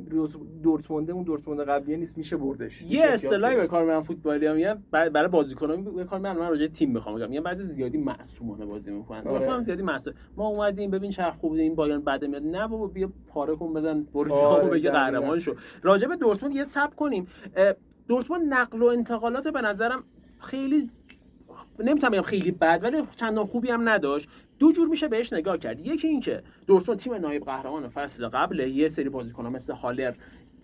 دورتمونده 0.62 1.12
اون 1.12 1.22
دورتموند 1.22 1.60
قبلیه 1.60 1.96
نیست 1.96 2.18
میشه 2.18 2.37
بردش. 2.37 2.82
یه 2.82 3.04
اصطلاحی 3.06 3.56
به 3.56 3.66
کار 3.66 3.84
میرن 3.84 4.00
فوتبالی 4.00 4.46
هم 4.46 4.56
میگن 4.56 4.82
برای 4.90 5.28
بازیکنان 5.28 5.84
به 5.84 6.04
کار 6.04 6.18
میرن 6.18 6.37
من 6.37 6.48
راجع 6.48 6.66
تیم 6.66 6.90
می‌خوام 6.90 7.16
بگم. 7.16 7.28
میگن 7.28 7.42
بعضی 7.42 7.64
زیادی 7.64 7.98
معصومانه 7.98 8.64
بازی 8.66 8.92
می‌کنن. 8.92 9.26
آره. 9.26 9.50
هم 9.50 9.62
زیادی 9.62 9.82
معصوم. 9.82 10.14
ما 10.37 10.48
اومدیم 10.48 10.90
ببین 10.90 11.10
چه 11.10 11.30
خوب 11.30 11.52
این 11.52 11.74
بایرن 11.74 12.00
بعد 12.00 12.24
میاد. 12.24 12.42
نه 12.42 12.68
بابا 12.68 12.87
بیا 12.87 13.12
پاره 13.28 13.56
کن 13.56 13.72
بزن 13.72 14.02
برو 14.02 14.34
آره 14.34 14.68
بگه 14.68 14.90
قهرمان 14.90 15.38
شو. 15.38 15.54
راجع 15.82 16.08
به 16.08 16.16
دورتموند 16.16 16.56
یه 16.56 16.64
سب 16.64 16.94
کنیم. 16.96 17.26
دورتموند 18.08 18.54
نقل 18.54 18.82
و 18.82 18.87
انتقالات 18.87 19.48
به 19.48 19.60
نظرم 19.60 20.04
خیلی 20.38 20.88
نمی‌تونم 21.78 22.12
بگم 22.12 22.22
خیلی 22.22 22.50
بد 22.50 22.80
ولی 22.82 23.02
چندان 23.16 23.46
خوبی 23.46 23.68
هم 23.68 23.88
نداشت. 23.88 24.28
دو 24.64 24.72
جور 24.72 24.88
میشه 24.88 25.09
بهش 25.09 25.33
نگاه 25.33 25.59
کرد. 25.59 25.87
یکی 25.87 26.09
اینکه 26.09 26.42
دورتموند 26.66 27.00
تیم 27.00 27.14
نایب 27.14 27.44
قهرمان 27.44 27.88
فصل 27.88 28.29
قبل 28.29 28.61
یه 28.61 28.88
سری 28.88 29.09
بازیکن‌ها 29.09 29.50
مثل 29.50 29.72
هالر 29.72 30.14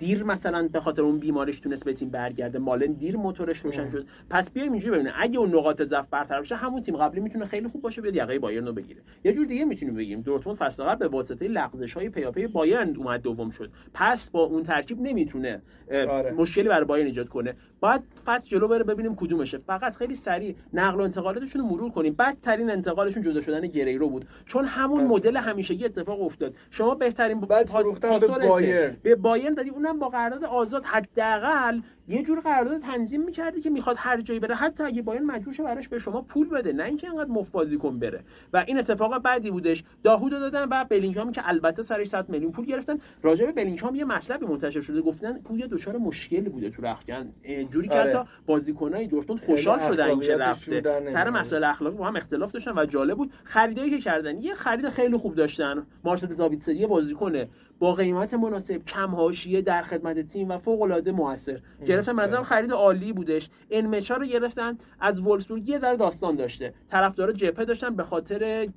دیر 0.01 0.25
مثلا 0.25 0.69
به 0.69 0.81
خاطر 0.81 1.03
اون 1.03 1.19
بیماریش 1.19 1.61
تونست 1.61 1.85
به 1.85 1.93
تیم 1.93 2.11
برگرده. 2.11 2.59
مالن 2.59 2.93
دیر 2.93 3.17
موتورش 3.17 3.59
روشن 3.59 3.91
شد. 3.91 4.07
پس 4.31 4.51
بیایم 4.51 4.73
اینجوری 4.73 4.95
ببینیم. 4.95 5.13
اگه 5.17 5.39
اون 5.39 5.55
نقاط 5.55 5.83
ضعف 5.83 6.07
برطرف 6.11 6.41
بشه 6.41 6.55
همون 6.55 6.83
تیم 6.83 6.97
قبلی 6.97 7.21
می‌تونه 7.21 7.45
خیلی 7.45 7.69
خوب 7.69 7.83
باشه 7.83 8.03
بیاد 8.03 8.17
یقه 8.17 8.39
بایرن 8.39 8.67
رو 8.67 8.73
بگیره. 8.73 9.01
یه 9.25 9.33
جور 9.33 9.47
دیگه 9.47 9.65
می‌تونیم 9.65 9.95
بگیم. 9.95 10.21
دورتموند 10.21 10.59
فصل 10.59 10.85
قبل 10.85 10.99
به 10.99 11.09
واسطه 11.09 11.49
لغزش 11.49 11.93
های 11.93 12.09
پیاپی 12.09 12.47
بایرن 12.47 12.97
اومد 12.97 13.23
دوم 13.23 13.51
شد. 13.51 13.71
پس 13.95 14.31
با 14.31 14.43
اون 14.43 14.63
ترکیب 14.63 15.01
نمی‌تونه 15.01 15.63
آره. 15.91 16.31
مشکلی 16.31 16.69
برای 16.69 16.85
بایرن 16.85 17.07
ایجاد 17.07 17.29
کنه. 17.29 17.55
باید 17.81 18.03
فصل 18.27 18.49
جلو 18.49 18.69
بره 18.69 18.85
ببینیم 18.85 19.17
کدومشه. 19.17 19.59
فقط 19.59 19.97
خیلی 19.97 20.15
سریع 20.15 20.55
نقل 20.73 21.01
و 21.01 21.03
انتقالاتشون 21.03 21.63
رو 21.63 21.69
مرور 21.69 21.91
کنیم. 21.91 22.15
بدترین 22.15 22.71
انتقالشون 22.71 23.23
جدا 23.23 23.41
شدن 23.41 23.67
گریرو 23.67 24.09
بود. 24.09 24.25
چون 24.47 24.65
همون 24.65 25.05
مدل 25.05 25.37
همیشگی 25.37 25.85
اتفاق 25.85 26.23
افتاد. 26.23 26.55
شما 26.71 26.95
بهترین 26.95 27.41
پاس 27.41 28.25
به 28.29 28.49
بایرن. 28.49 28.97
به 29.03 29.15
بایرن 29.15 29.55
دادی 29.55 29.71
با 29.99 30.09
قرارداد 30.09 30.45
آزاد 30.45 30.85
حداقل 30.85 31.81
یه 32.09 32.23
جور 32.23 32.41
قرارداد 32.41 32.81
تنظیم 32.81 33.25
می‌کردی 33.25 33.61
که 33.61 33.71
می‌خواد 33.71 33.97
هر 33.99 34.21
جایی 34.21 34.41
بره. 34.41 34.55
حتی 34.55 34.85
اگه 34.85 35.03
بایرن 35.03 35.25
مجبور 35.25 35.55
شه 35.55 35.63
براش 35.63 35.89
به 35.89 35.99
شما 35.99 36.23
پول 36.23 36.49
بده 36.49 36.73
نه 36.73 36.85
اینکه 36.85 37.09
انقدر 37.09 37.31
مفت 37.31 37.53
بازیکن 37.53 37.99
بره. 37.99 38.25
و 38.53 38.65
این 38.67 38.79
اتفاق 38.79 39.19
بعدی 39.19 39.51
بودش. 39.51 39.85
داهود 40.03 40.33
دادن 40.33 40.67
و 40.71 40.85
بلینگهام 40.85 41.33
که 41.33 41.49
البته 41.49 41.83
سرش 41.83 42.09
100 42.09 42.29
میلیون 42.29 42.53
پول 42.53 42.65
گرفتن. 42.65 42.99
راجع 43.23 43.47
به 43.47 43.53
بلینگهام 43.53 43.95
یه 43.95 44.05
مطلبی 44.05 44.47
منتشر 44.47 44.81
شده. 44.81 45.01
گفتن 45.01 45.39
پویا 45.39 45.67
دچار 45.67 45.97
مشکلی 45.97 46.49
بوده 46.49 46.71
تو 46.71 46.83
رختکن 46.83 47.33
جوری 47.71 47.89
که 47.89 48.01
آره. 48.01 48.19
حتی 48.19 48.31
بازیکنای 48.47 49.07
دورتموند 49.07 49.43
خوشحال 49.43 49.79
شدن 49.79 50.21
که 50.21 50.37
رفته. 50.37 51.07
سر 51.07 51.31
مسائل 51.31 51.65
اخلاقی 51.65 51.97
با 51.97 52.07
هم 52.07 52.17
اختلاف 52.17 52.53
داشتن 52.53 52.79
و 52.79 52.87
جالب 52.87 53.17
بود. 53.17 53.33
خریدایی 53.45 53.91
که 53.91 53.99
کردن 53.99 54.43
یه 54.43 54.55
خرید 54.55 54.89
خیلی 54.89 55.17
خوب 55.17 55.35
داشتن. 55.35 55.87
مارسل 56.05 56.35
زابیتسری 56.35 56.87
بازیکن 56.87 57.45
با 57.81 57.95
قیمت 57.95 58.35
مناسب 58.35 58.85
کم 58.85 59.15
حاشیه 59.15 59.63
در 59.63 59.83
خدمت 59.83 60.21
تیم 60.21 60.49
و 60.49 60.59
فوق 60.59 60.83
العاده 60.83 61.13
موثر 61.13 61.61
گرفتن 61.87 62.13
مثلا 62.13 62.43
خرید 62.43 62.73
عالی 62.73 63.13
بودش. 63.13 63.51
انمچا 63.71 64.17
رو 64.17 64.27
گرفتن 64.27 64.79
از 65.01 65.21
وولسبورگ 65.21 65.69
یه 65.69 65.79
ذره 65.79 65.97
داستان 65.97 66.37
داشته. 66.37 66.75
طرفدارا 66.91 67.33
جبهه 67.33 67.65
داشتن 67.65 67.97
به 67.97 68.03
خاطر 68.03 68.69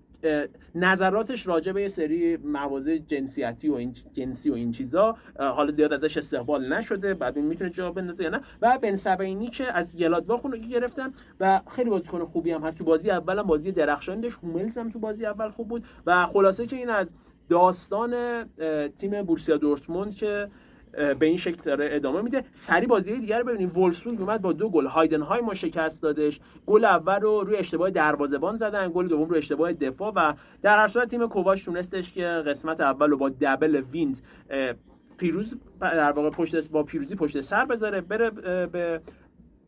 نظراتش 0.75 1.47
راجع 1.47 1.71
به 1.71 1.81
یه 1.81 1.87
سری 1.87 2.37
مواضع 2.37 2.97
جنسیتی 2.97 3.69
و 3.69 3.73
این 3.73 3.93
جنسی 4.13 4.49
و 4.49 4.53
این 4.53 4.71
چیزا. 4.71 5.17
حالا 5.39 5.71
زیاد 5.71 5.93
ازش 5.93 6.17
استقبال 6.17 6.73
نشده 6.73 7.13
بعد 7.13 7.37
این 7.37 7.47
می‌تونه 7.47 7.69
جواب 7.69 7.95
بندازه 7.95 8.23
یا 8.23 8.29
نه. 8.29 8.41
و 8.61 8.79
بن 8.81 8.95
سبینی 8.95 9.47
که 9.47 9.77
از 9.77 9.97
گلادباخ 9.97 10.41
رو 10.41 10.57
گرفتن 10.57 11.13
و 11.39 11.61
خیلی 11.71 11.89
بازیکن 11.89 12.25
خوبی 12.25 12.51
هم 12.51 12.61
هست. 12.61 12.77
تو 12.77 12.83
بازی 12.83 13.11
اول 13.11 13.39
هم 13.39 13.47
بازی 13.47 13.71
درخشان 13.71 14.21
داشت 14.21 14.37
هوملز 14.43 14.77
هم 14.77 14.89
تو 14.89 14.99
بازی 14.99 15.25
اول 15.25 15.49
خوب 15.49 15.67
بود. 15.67 15.85
و 16.05 16.25
خلاصه 16.25 16.67
که 16.67 16.75
این 16.75 16.89
از 16.89 17.13
داستان 17.49 18.43
تیم 18.89 19.21
بورسیا 19.21 19.57
دورتموند 19.57 20.15
که 20.15 20.47
به 21.19 21.25
این 21.25 21.37
شکل 21.37 21.61
داره 21.61 21.89
ادامه 21.91 22.21
میده. 22.21 22.43
سری 22.51 22.87
بازی 22.87 23.19
دیگر 23.19 23.43
ببینیم. 23.43 23.71
وولسبورگ 23.75 24.21
اومد 24.21 24.41
با 24.41 24.53
دو 24.53 24.69
گل. 24.69 24.85
هایدنهای 24.85 25.41
ما 25.41 25.53
شکست 25.53 26.03
دادش. 26.03 26.39
گل 26.65 26.85
اول 26.85 27.19
رو 27.19 27.41
روی 27.41 27.55
اشتباه 27.55 27.89
دروازه‌بان 27.89 28.55
زدن. 28.55 28.89
گل 28.89 29.07
دوم 29.07 29.29
رو 29.29 29.35
اشتباه 29.35 29.73
دفاع 29.73 30.13
و 30.15 30.33
در 30.61 30.77
هر 30.77 30.87
صورت 30.87 31.07
تیم 31.07 31.27
کوواش 31.27 31.63
تونستش 31.63 32.13
که 32.13 32.25
قسمت 32.25 32.81
اول 32.81 33.09
رو 33.09 33.17
با 33.17 33.29
دبل 33.29 33.83
ویند 33.91 34.21
پیروز 35.17 35.57
در 35.81 36.11
واقع 36.11 36.29
پشت 36.29 36.71
با 36.71 36.83
پیروزی 36.83 37.15
پشت 37.15 37.39
سر 37.39 37.65
بذاره 37.65 38.01
بره 38.01 38.29
به 38.65 39.01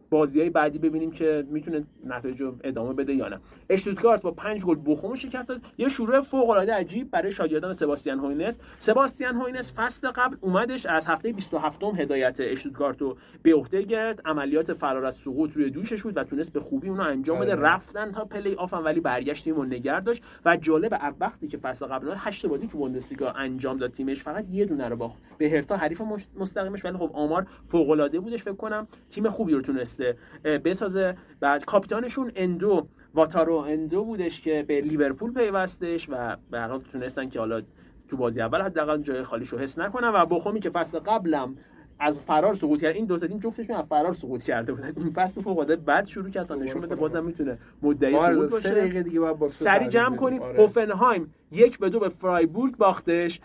بازی 0.10 0.40
های 0.40 0.50
بعدی 0.50 0.80
ببینیم 0.80 1.12
که 1.12 1.48
می‌تونه 1.50 1.84
نتایج 2.06 2.42
رو 2.42 2.56
ادامه 2.64 2.94
بده 2.94 3.14
یا 3.14 3.28
نه. 3.28 3.40
اشتوتگارت 3.70 4.22
با 4.22 4.32
پنج 4.32 4.64
گل 4.66 4.76
بوخوم 4.76 5.16
شکست 5.16 5.50
داد. 5.50 5.62
یه 5.78 5.90
شروع 5.90 6.22
فوق 6.22 6.50
العاده 6.50 6.74
عجیب 6.74 7.12
برای 7.12 7.32
شاگردان 7.32 7.74
سباستیان 7.74 8.20
هوینس. 8.20 8.60
سباستیان 8.80 9.36
هوینس 9.36 9.74
فصل 9.74 10.08
قبل 10.08 10.36
اومدش 10.42 10.86
از 10.86 11.08
هفته 11.08 11.34
27 11.34 11.84
م 11.84 11.96
هدایت 11.96 12.38
اشتوتگارت 12.40 13.02
رو 13.02 13.18
به 13.44 13.56
عهده 13.56 13.82
گرفت. 13.82 14.22
عملیات 14.28 14.74
فرار 14.74 15.06
از 15.06 15.16
سقوط 15.16 15.54
روی 15.54 15.70
دوشش 15.70 16.04
بود 16.04 16.18
و 16.18 16.24
تونست 16.24 16.54
به 16.54 16.60
خوبی 16.60 16.90
اونو 16.90 17.04
انجام 17.04 17.40
بده. 17.40 17.52
آره. 17.52 17.62
رفتن 17.62 18.12
تا 18.12 18.26
پلی 18.26 18.56
آف 18.56 18.74
ولی 18.74 19.00
برگشت 19.00 19.48
و 19.48 19.64
نگه 19.64 20.00
داشت 20.00 20.24
و 20.46 20.58
جالب 20.58 21.16
وقتی 21.20 21.48
که 21.48 21.58
فصل 21.58 21.86
قبل 21.86 22.14
8 22.16 22.46
بازی 22.46 22.68
تو 22.68 22.78
بوندسلیگا 22.78 23.32
انجام 23.32 23.78
داد 23.78 23.92
تیمش. 23.92 24.24
فقط 24.24 24.46
یه 24.52 24.66
دونه 24.66 24.90
رو 24.90 24.96
باخت. 24.96 25.18
به 25.38 25.50
هرتا 25.50 25.78
حریف 25.78 26.02
مستقیمش. 26.38 26.86
ولی 26.86 26.98
خب 26.98 27.12
آمار 27.14 27.48
فوق 27.68 27.90
العاده 27.90 28.20
بودش 28.20 28.44
فکر 28.44 28.54
کنم. 28.56 28.88
تیم 29.10 29.30
خوبی 29.30 29.54
رو 29.54 29.62
تونسته 29.96 30.18
بسازه. 30.66 31.18
بعد 31.40 31.66
کاپیتانشون 31.66 32.32
اندو 32.36 32.88
واتارو 33.14 33.56
اندو 33.56 34.06
بودش 34.06 34.42
که 34.42 34.66
به 34.68 34.82
لیورپول 34.82 35.34
پیوستش 35.34 36.10
و 36.10 36.38
به 36.52 36.80
تونستن 36.92 37.30
که 37.30 37.40
حالا 37.40 37.62
تو 38.08 38.18
بازی 38.18 38.42
اول 38.42 38.62
حداقل 38.62 39.02
جای 39.02 39.24
خالیش 39.24 39.50
رو 39.50 39.58
حس 39.58 39.80
نکنن 39.80 40.12
و 40.16 40.26
بخومی 40.26 40.60
که 40.60 40.70
فصل 40.70 41.00
قبلم 41.00 41.58
از 42.00 42.22
فرار 42.22 42.54
سقوط 42.54 42.82
کرد. 42.82 42.96
این 42.96 43.06
دو 43.06 43.18
تا 43.18 43.28
تیم 43.28 43.40
جفتشون 43.40 43.76
از 43.76 43.86
فرار 43.86 44.14
سقوط 44.14 44.44
کرده 44.44 44.74
بودن. 44.74 44.94
این 44.98 45.14
فصل 45.14 45.42
فوق 45.42 45.58
العاده 45.58 45.76
بد 45.76 46.06
شروع 46.06 46.30
کرد. 46.30 46.48
تا 46.48 46.56
نشون 46.56 46.82
بده 46.82 46.96
بازم 46.96 47.24
می‌تونه 47.24 47.58
مدعی 47.82 48.18
سقوط 48.18 48.52
باشه. 48.52 49.48
سری 49.48 49.88
جمع 49.88 50.16
کنیم. 50.16 50.42
آره. 50.42 50.62
هوفنهایم 50.62 51.34
یک 51.52 51.80
به 51.80 51.90
دو 51.90 52.00
به 52.00 52.10
فرایبورگ 52.10 52.78
باختش. 52.78 53.42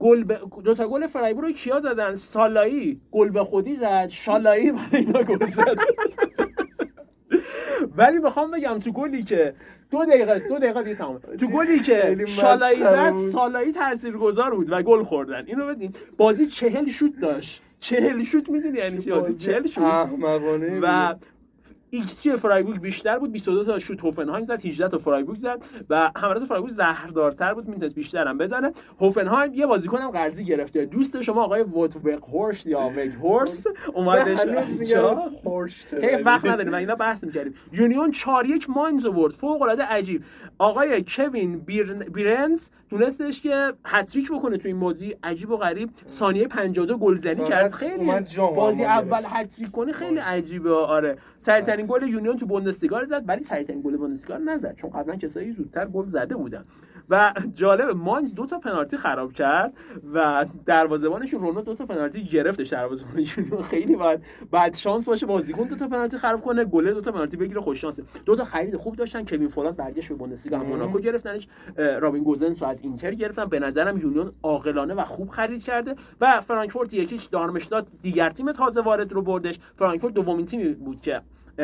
گل 0.00 0.24
ب... 0.24 0.38
دو 0.64 0.74
تا 0.74 0.88
گل 0.88 1.06
فرایبورگ 1.06 1.44
رو 1.44 1.52
کیا 1.52 1.80
زدن؟ 1.80 2.14
سالایی 2.14 3.00
گل 3.12 3.30
به 3.30 3.44
خودی 3.44 3.76
زد 3.76 4.08
شالایی 4.08 4.72
برای 4.72 4.86
اینا 4.92 5.22
گل 5.22 5.46
زد. 5.46 5.78
ولی 7.96 8.18
می‌خوام 8.18 8.50
بگم 8.50 8.78
تو 8.78 8.92
گلی 8.92 9.22
که 9.22 9.54
دو 9.90 10.04
دقیقه 10.04 10.38
دو 10.48 10.58
دقیقه 10.58 10.82
دیگه 10.82 10.96
تمام. 10.96 11.18
تو 11.40 11.46
گلی 11.46 11.78
که 11.78 12.24
شالایی 12.26 12.82
زد 12.82 13.14
سالایی 13.32 13.72
تاثیرگذار 13.72 14.54
بود 14.54 14.72
و 14.72 14.82
گل 14.82 15.02
خوردن. 15.02 15.44
اینو 15.46 15.66
بدین. 15.66 15.92
بازی 16.16 16.46
چهل 16.46 16.88
شوت 16.88 17.20
داشت. 17.20 17.62
چهل 17.80 18.22
شوت 18.22 18.48
می‌دونی 18.48 18.78
یعنی 18.78 18.98
چی؟ 18.98 19.10
بازی 19.10 19.34
چهل 19.34 19.66
شوت. 19.66 19.84
و 20.82 21.14
ایکس 21.90 22.22
جی 22.22 22.30
فرایبورگ 22.30 22.80
بیشتر 22.80 23.18
بود 23.18 23.32
22 23.32 23.64
تا 23.64 23.78
شوت 23.78 24.00
هوفنهایم 24.04 24.44
زد 24.44 24.66
18 24.66 24.88
تا 24.88 24.98
فرایبورگ 24.98 25.38
زد 25.38 25.62
و 25.90 26.10
حملات 26.16 26.44
فرایبورگ 26.44 26.72
زهردارتر 26.72 27.54
بود 27.54 27.68
می‌تونست 27.68 27.94
بیشتر 27.94 28.28
هم 28.28 28.38
بزنه. 28.38 28.72
هوفنهایم 29.00 29.54
یه 29.54 29.66
بازیکن 29.66 29.98
هم 29.98 30.10
قرضی 30.10 30.44
گرفته. 30.44 30.84
دوست 30.84 31.22
شما 31.22 31.44
آقای 31.44 31.62
ووت 31.62 32.20
وگهورست 32.28 32.66
یا 32.66 32.92
وگهورس؟ 32.96 33.66
اومدش. 33.94 34.38
هی 36.02 36.22
وقت 36.22 36.46
نداریم 36.46 36.74
اینا 36.74 36.94
بحث 36.94 37.24
می‌کردیم. 37.24 37.54
یونیون 37.72 38.10
4 38.10 38.46
1 38.46 38.70
ماینز 38.70 39.06
آورد 39.06 39.34
فوق 39.34 39.62
العاده 39.62 39.82
عجیب. 39.82 40.24
آقای 40.58 41.04
کوین 41.08 41.58
بهرنس 42.12 42.68
تونستش 42.90 43.42
که 43.42 43.72
هتریک 43.84 44.32
بکنه 44.32 44.56
تو 44.56 44.68
این 44.68 44.80
بازی. 44.80 45.16
عجیب 45.22 45.50
و 45.50 45.56
غریب. 45.56 45.90
ثانیه 46.08 46.48
52 46.48 46.98
گلزنی 46.98 47.44
کرد. 47.44 47.72
خیلی 47.72 48.12
بازی 48.56 48.84
اول 48.84 49.22
هتریک 49.26 49.70
کنه 49.70 49.92
خیلی 49.92 50.18
عجیبه. 50.18 50.70
آره. 50.70 51.18
سریعترین 51.38 51.79
گل 51.86 52.02
یونیون 52.02 52.36
تو 52.36 52.46
بوندسلیگا 52.46 53.04
زد 53.04 53.24
ولی 53.26 53.42
سریعترین 53.42 53.82
گل 53.82 53.96
بوندسلیگا 53.96 54.36
نزد 54.38 54.74
چون 54.74 54.90
قبلا 54.90 55.16
کسایی 55.16 55.52
زودتر 55.52 55.86
گل 55.86 56.06
زده 56.06 56.36
بودن. 56.36 56.64
و 57.10 57.34
جالب 57.54 57.96
ماینز 57.96 58.34
دو 58.34 58.46
تا 58.46 58.58
پنالتی 58.58 58.96
خراب 58.96 59.32
کرد 59.32 59.72
و 60.14 60.46
دروازه‌بانشون 60.66 61.40
رونو 61.40 61.62
دو 61.62 61.74
تا 61.74 61.86
پنالتی 61.86 62.24
گرفتش 62.24 62.68
دروازه‌بان 62.68 63.24
یونیون. 63.36 63.62
خیلی 63.62 63.96
بعد 63.96 64.22
بعد 64.50 64.74
شانس 64.74 65.04
باشه 65.04 65.26
بازیکن 65.26 65.64
دو 65.64 65.76
تا 65.76 65.88
پنالتی 65.88 66.18
خراب 66.18 66.40
کنه 66.40 66.64
گل 66.64 66.94
دو 66.94 67.00
تا 67.00 67.12
پنالتی 67.12 67.36
بگیره 67.36 67.60
خوش 67.60 67.80
شانسه. 67.80 68.02
دو 68.26 68.36
تا 68.36 68.44
خرید 68.44 68.76
خوب 68.76 68.96
داشتن 68.96 69.24
کوین 69.24 69.48
فولاند 69.48 69.76
برگشت 69.76 70.08
به 70.08 70.14
بوندسلیگا 70.14 70.58
موناکو 70.58 70.98
گرفتنش 70.98 71.48
رابین 71.76 72.24
گوزنس 72.24 72.62
از 72.62 72.82
اینتر 72.82 73.14
گرفتن. 73.14 73.44
به 73.44 73.58
نظرم 73.58 73.98
یونیون 73.98 74.32
عاقلانه 74.42 74.94
و 74.94 75.04
خوب 75.04 75.28
خرید 75.28 75.62
کرده 75.62 75.94
و 76.20 76.40
فرانکفورت 76.40 76.94
یکیش 76.94 77.24
دارمشتات 77.24 77.86
دیگر 78.02 78.30
تیم 78.30 78.52
تازه 78.52 78.80
وارد 78.80 79.12
رو 79.12 79.22
بردش. 79.22 79.58
فرانکفورت 79.76 80.14
دومین 80.14 80.46
تیمی 80.46 80.74
بود 80.74 81.00
که 81.00 81.20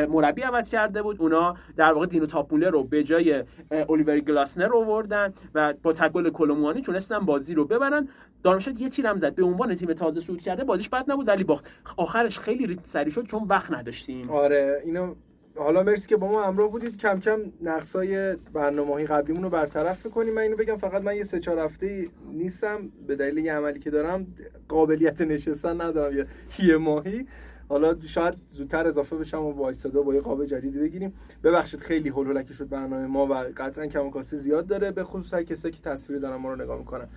مربی 0.09 0.41
عوض 0.41 0.69
کرده 0.69 1.01
بود. 1.01 1.21
اونا 1.21 1.55
در 1.77 1.93
واقع 1.93 2.05
دینو 2.05 2.25
تاپمولر 2.25 2.69
رو 2.69 2.83
به 2.83 3.03
جای 3.03 3.43
الیور 3.89 4.19
گلاسنر 4.19 4.75
آوردن 4.75 5.33
و 5.55 5.73
با 5.83 5.93
تگل 5.93 6.29
کلوموانی 6.29 6.81
تونستن 6.81 7.19
بازی 7.19 7.53
رو 7.53 7.65
ببرن. 7.65 8.07
دارمشت 8.43 8.81
یه 8.81 8.89
تیرم 8.89 9.17
زد. 9.17 9.35
به 9.35 9.43
عنوان 9.43 9.75
تیم 9.75 9.93
تازه 9.93 10.21
صعود 10.21 10.41
کرده 10.41 10.63
بازیش 10.63 10.89
بد 10.89 11.11
نبود 11.11 11.27
ولی 11.27 11.43
باخت. 11.43 11.65
آخرش 11.97 12.39
خیلی 12.39 12.67
ریت 12.67 12.85
سری 12.85 13.11
شد 13.11 13.25
چون 13.25 13.43
وقت 13.43 13.71
نداشتیم. 13.71 14.29
آره 14.29 14.81
اینو 14.85 15.15
حالا 15.55 15.83
مرسی 15.83 16.07
که 16.07 16.17
با 16.17 16.27
ما 16.27 16.43
همراه 16.43 16.71
بودید. 16.71 16.97
کم 16.97 17.19
کم 17.19 17.39
نقصای 17.61 18.35
برنامه‌های 18.53 19.05
قبلیمون 19.05 19.43
رو 19.43 19.49
برطرف 19.49 20.07
کنیم 20.07 20.33
من 20.33 20.41
اینو 20.41 20.55
بگم 20.55 20.77
فقط 20.77 21.01
من 21.01 21.15
یه 21.15 21.23
سه 21.23 21.39
چهار 21.39 21.59
هفته 21.59 22.07
نیستم. 22.33 22.89
به 23.07 23.15
دلیل 23.15 23.45
یه 23.45 23.53
عملی 23.53 23.79
که 23.79 23.89
دارم 23.89 24.27
قابلیت 24.69 25.21
نشستن 25.21 25.81
ندارم. 25.81 26.27
یه 26.59 26.77
ماهی. 26.77 27.27
حالا 27.69 27.95
شاید 28.05 28.33
زودتر 28.51 28.87
اضافه 28.87 29.15
بشم 29.15 29.43
و 29.43 29.53
با 29.53 29.73
صدا 29.73 30.01
با 30.01 30.13
یه 30.13 30.21
قاب 30.21 30.45
جدیدی 30.45 30.79
بگیریم. 30.79 31.13
ببخشید 31.43 31.79
خیلی 31.79 32.09
هول 32.09 32.27
هولکی 32.27 32.53
شد 32.53 32.69
برنامه 32.69 33.07
ما 33.07 33.25
و 33.25 33.33
قطعا 33.33 33.87
کم 33.87 34.21
زیاد 34.21 34.67
داره 34.67 34.91
به 34.91 35.03
خصوص 35.03 35.33
کسایی 35.33 35.73
که 35.73 35.81
تصویر 35.81 36.19
دارن 36.19 36.35
ما 36.35 36.53
رو 36.53 36.61
نگاه 36.61 36.79
می‌کنن. 36.79 37.07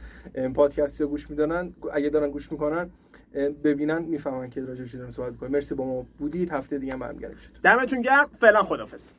پادکست 0.54 1.00
یا 1.00 1.06
گوش 1.06 1.30
می‌دونن 1.30 1.72
اگه 1.92 2.08
دارن 2.08 2.30
گوش 2.30 2.52
می‌کنن 2.52 2.90
ببینن 3.64 4.02
می‌فهمن 4.02 4.50
که 4.50 4.60
راجع 4.60 4.82
به 4.82 4.88
چی 4.88 4.98
صحبت 5.10 5.36
کنیم 5.36 5.52
مرسی 5.52 5.74
با 5.74 5.84
ما 5.84 6.06
بودید. 6.18 6.52
هفته 6.52 6.78
دیگه 6.78 6.92
هم 6.92 6.98
برمیگردیم 6.98 7.38
دمتون 7.62 8.02
گرم. 8.02 8.30
فعلا 8.40 8.62
خدافظ 8.62 9.12